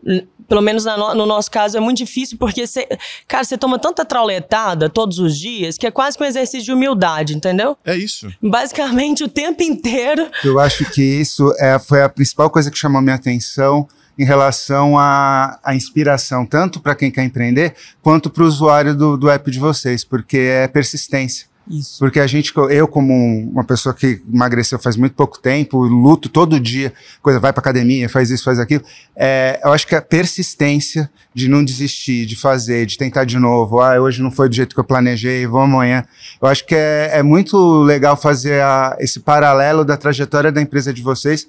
[0.47, 2.87] pelo menos no, no, nosso caso, é muito difícil, porque você,
[3.27, 6.71] cara, você toma tanta trauletada todos os dias que é quase que um exercício de
[6.71, 7.77] humildade, entendeu?
[7.85, 8.31] É isso.
[8.41, 10.27] Basicamente, o tempo inteiro.
[10.43, 14.97] Eu acho que isso é, foi a principal coisa que chamou minha atenção em relação
[14.97, 19.49] à, à inspiração, tanto para quem quer empreender, quanto para o usuário do, do app
[19.49, 21.53] de vocês, porque é persistência.
[21.69, 21.97] Isso.
[21.97, 23.13] Porque a gente, eu como
[23.49, 28.09] uma pessoa que emagreceu faz muito pouco tempo, luto todo dia, coisa, vai para academia,
[28.09, 28.83] faz isso, faz aquilo,
[29.15, 33.79] é, eu acho que a persistência de não desistir, de fazer, de tentar de novo,
[33.79, 36.03] ah, hoje não foi do jeito que eu planejei, vou amanhã.
[36.41, 40.93] Eu acho que é, é muito legal fazer a, esse paralelo da trajetória da empresa
[40.93, 41.47] de vocês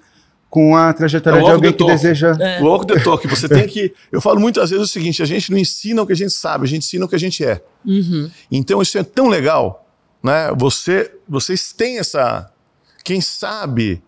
[0.54, 2.36] com a trajetória é de alguém que deseja.
[2.38, 2.62] É.
[2.62, 3.26] O walk the talk.
[3.26, 3.92] Você tem que.
[4.12, 6.62] Eu falo muitas vezes o seguinte: a gente não ensina o que a gente sabe,
[6.62, 7.60] a gente ensina o que a gente é.
[7.84, 8.30] Uhum.
[8.52, 9.84] Então isso é tão legal,
[10.22, 10.52] né?
[10.56, 12.52] Você, vocês têm essa.
[13.02, 14.00] Quem sabe,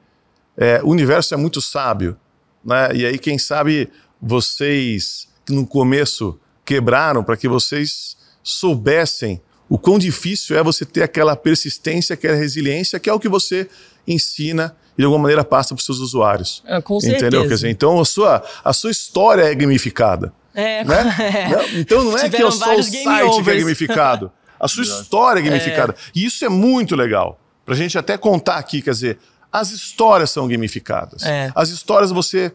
[0.57, 2.17] é, o universo é muito sábio,
[2.65, 2.91] né?
[2.95, 3.91] E aí quem sabe
[4.23, 11.35] vocês no começo quebraram para que vocês soubessem o quão difícil é você ter aquela
[11.35, 13.69] persistência, aquela resiliência, que é o que você
[14.07, 16.63] ensina e de alguma maneira passa para os seus usuários.
[16.67, 17.27] É, com certeza.
[17.27, 17.49] Entendeu?
[17.49, 20.33] Quer dizer, então a sua, a sua história é gamificada.
[20.55, 21.17] É, né?
[21.21, 21.79] é.
[21.79, 24.33] Então não é que eu sou o site que é gamificado.
[24.59, 25.93] A sua história é gamificada.
[25.93, 26.11] É.
[26.15, 27.39] E isso é muito legal.
[27.65, 29.19] Para a gente até contar aqui, quer dizer,
[29.53, 31.23] as histórias são gamificadas.
[31.25, 31.53] É.
[31.55, 32.55] As histórias você.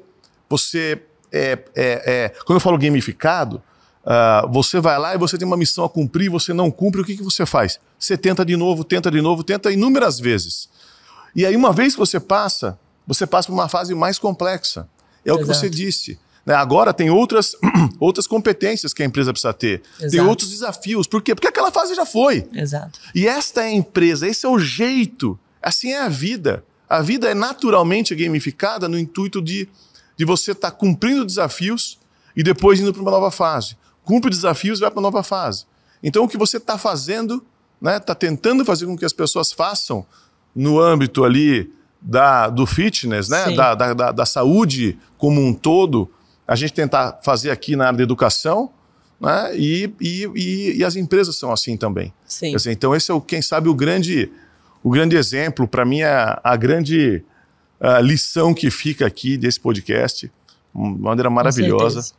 [0.50, 1.02] você
[1.34, 3.62] é, é, é, quando eu falo gamificado,
[4.04, 7.06] uh, você vai lá e você tem uma missão a cumprir, você não cumpre, o
[7.06, 7.80] que, que você faz?
[7.98, 10.70] Você tenta de novo, tenta de novo, tenta inúmeras vezes.
[11.36, 12.78] E aí, uma vez que você passa,
[13.08, 14.88] você passa por uma fase mais complexa.
[15.26, 16.20] É o que você disse.
[16.46, 16.54] Né?
[16.54, 17.56] Agora tem outras,
[18.00, 19.82] outras competências que a empresa precisa ter.
[20.00, 20.12] Exato.
[20.12, 21.08] Tem outros desafios.
[21.08, 21.36] Por quê?
[21.36, 22.48] Porque aquela fase já foi.
[22.54, 23.00] Exato.
[23.14, 25.40] E esta é a empresa, esse é o jeito.
[25.62, 26.64] Assim é a vida.
[26.90, 29.70] A vida é naturalmente gamificada no intuito de,
[30.18, 32.00] de você estar tá cumprindo desafios
[32.36, 33.78] e depois indo para uma nova fase.
[34.04, 35.66] Cumpre desafios e vai para uma nova fase.
[36.04, 37.36] Então, o que você está fazendo,
[37.76, 40.06] está né, tá tentando fazer com que as pessoas façam
[40.56, 41.72] no âmbito ali
[42.02, 43.52] da, do fitness, né?
[43.52, 46.10] Da, da, da, da, saúde como um todo,
[46.48, 48.72] a gente tentar fazer aqui na área da educação,
[49.20, 49.52] né?
[49.56, 52.14] E, e, e, e as empresas são assim também.
[52.26, 52.52] Sim.
[52.56, 54.32] Dizer, então esse é o, quem sabe o grande,
[54.84, 57.24] o grande exemplo para mim é a grande
[57.82, 60.32] a lição que fica aqui desse podcast,
[60.74, 62.14] uma maneira maravilhosa.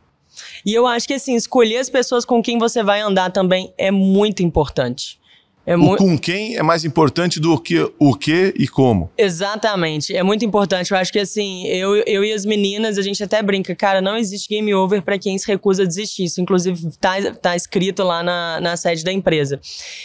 [0.65, 3.89] E eu acho que assim escolher as pessoas com quem você vai andar também é
[3.89, 5.19] muito importante.
[5.65, 9.09] É o com quem é mais importante do que o que e como.
[9.17, 10.15] Exatamente.
[10.15, 10.91] É muito importante.
[10.91, 14.17] Eu acho que assim, eu, eu e as meninas, a gente até brinca, cara, não
[14.17, 16.25] existe game over para quem se recusa a desistir.
[16.25, 19.59] Isso, inclusive, tá, tá escrito lá na, na sede da empresa.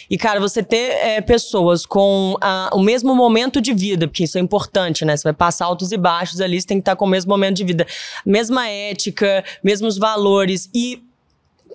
[0.09, 4.39] E, cara, você ter é, pessoas com a, o mesmo momento de vida, porque isso
[4.39, 5.17] é importante, né?
[5.17, 7.57] Você vai passar altos e baixos ali, você tem que estar com o mesmo momento
[7.57, 7.87] de vida.
[8.25, 10.71] Mesma ética, mesmos valores.
[10.73, 11.03] E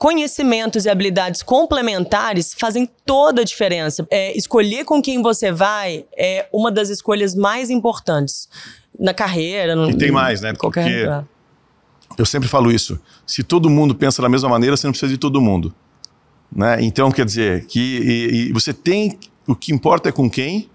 [0.03, 4.05] conhecimentos e habilidades complementares fazem toda a diferença.
[4.11, 8.49] É, escolher com quem você vai é uma das escolhas mais importantes
[8.99, 9.77] na carreira.
[9.77, 10.53] No, e tem mais, né?
[10.55, 11.25] Qualquer Porque lugar.
[12.17, 12.99] eu sempre falo isso.
[13.25, 15.73] Se todo mundo pensa da mesma maneira, você não precisa de todo mundo.
[16.53, 16.79] Né?
[16.81, 19.17] Então, quer dizer, que e, e você tem.
[19.47, 20.69] O que importa é com quem,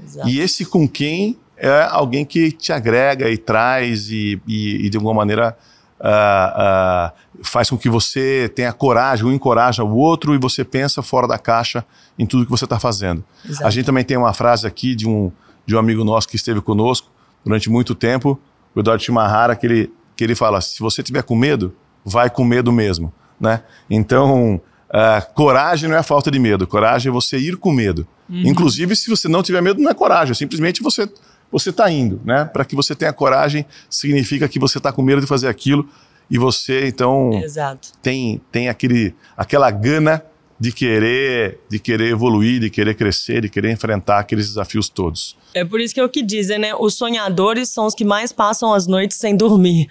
[0.00, 0.28] Exato.
[0.28, 4.96] e esse com quem é alguém que te agrega e traz e, e, e de
[4.96, 5.56] alguma maneira
[6.00, 11.02] uh, uh, faz com que você tenha coragem, um encoraja o outro e você pensa
[11.02, 11.84] fora da caixa
[12.18, 13.24] em tudo que você está fazendo.
[13.44, 13.66] Exato.
[13.66, 15.30] A gente também tem uma frase aqui de um,
[15.66, 17.10] de um amigo nosso que esteve conosco
[17.44, 18.38] durante muito tempo,
[18.74, 21.74] o Eduardo Chimahara, que ele, que ele fala: se você tiver com medo,
[22.04, 23.12] vai com medo mesmo.
[23.40, 23.62] Né?
[23.88, 28.06] Então, uh, coragem não é falta de medo, coragem é você ir com medo.
[28.28, 28.42] Uhum.
[28.44, 31.08] Inclusive, se você não tiver medo, não é coragem, é simplesmente você
[31.50, 32.44] você está indo, né?
[32.44, 35.88] Para que você tenha coragem, significa que você está com medo de fazer aquilo
[36.30, 37.88] e você então Exato.
[38.02, 40.22] tem tem aquele aquela gana
[40.60, 45.36] de querer de querer evoluir, de querer crescer, de querer enfrentar aqueles desafios todos.
[45.54, 46.74] É por isso que é o que dizem, né?
[46.74, 49.88] Os sonhadores são os que mais passam as noites sem dormir.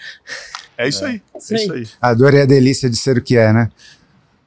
[0.77, 1.21] É isso aí.
[1.33, 1.87] É isso aí.
[1.99, 3.69] A dor é a delícia de ser o que é, né?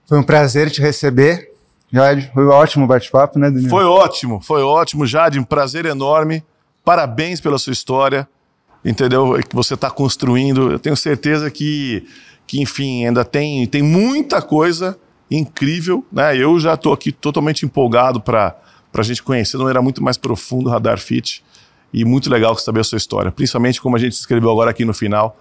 [0.07, 1.51] Foi um prazer te receber.
[1.93, 3.69] Jade, foi um ótimo bate-papo, né, Daniel?
[3.69, 6.45] Foi ótimo, foi ótimo, Jade, um prazer enorme.
[6.91, 8.28] Parabéns pela sua história,
[8.84, 9.38] entendeu?
[9.49, 10.72] Que você está construindo.
[10.72, 12.05] Eu tenho certeza que,
[12.49, 14.99] que enfim, ainda tem, tem muita coisa
[15.30, 16.36] incrível, né?
[16.36, 18.57] Eu já estou aqui totalmente empolgado para
[18.93, 21.45] a gente conhecer de uma maneira muito mais profunda o Radar Fit
[21.95, 24.93] e muito legal saber a sua história, principalmente como a gente escreveu agora aqui no
[24.93, 25.38] final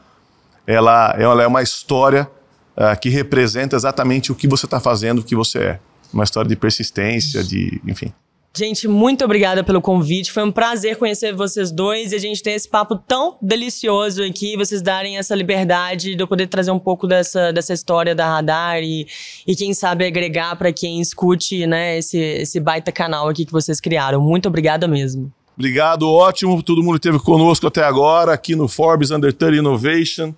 [0.68, 2.30] ela, ela é uma história
[2.78, 5.80] uh, que representa exatamente o que você está fazendo, o que você é.
[6.14, 8.14] Uma história de persistência, de, enfim.
[8.56, 10.32] Gente, muito obrigada pelo convite.
[10.32, 14.58] Foi um prazer conhecer vocês dois e a gente ter esse papo tão delicioso aqui,
[14.58, 18.82] vocês darem essa liberdade de eu poder trazer um pouco dessa, dessa história da Radar
[18.82, 19.08] e,
[19.46, 23.80] e quem sabe agregar para quem escute, né, esse, esse baita canal aqui que vocês
[23.80, 24.20] criaram.
[24.20, 25.32] Muito obrigada mesmo.
[25.56, 26.64] Obrigado, ótimo.
[26.64, 30.34] Todo mundo esteve conosco até agora aqui no Forbes Under 30 Innovation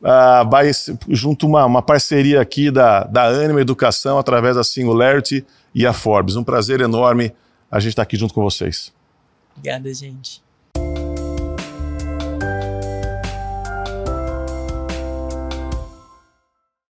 [0.00, 5.44] uh, junto uma, uma parceria aqui da, da Anima Educação através da Singularity
[5.74, 6.36] e a Forbes.
[6.36, 7.32] Um prazer enorme
[7.70, 8.92] a gente estar aqui junto com vocês.
[9.56, 10.42] Obrigada, gente.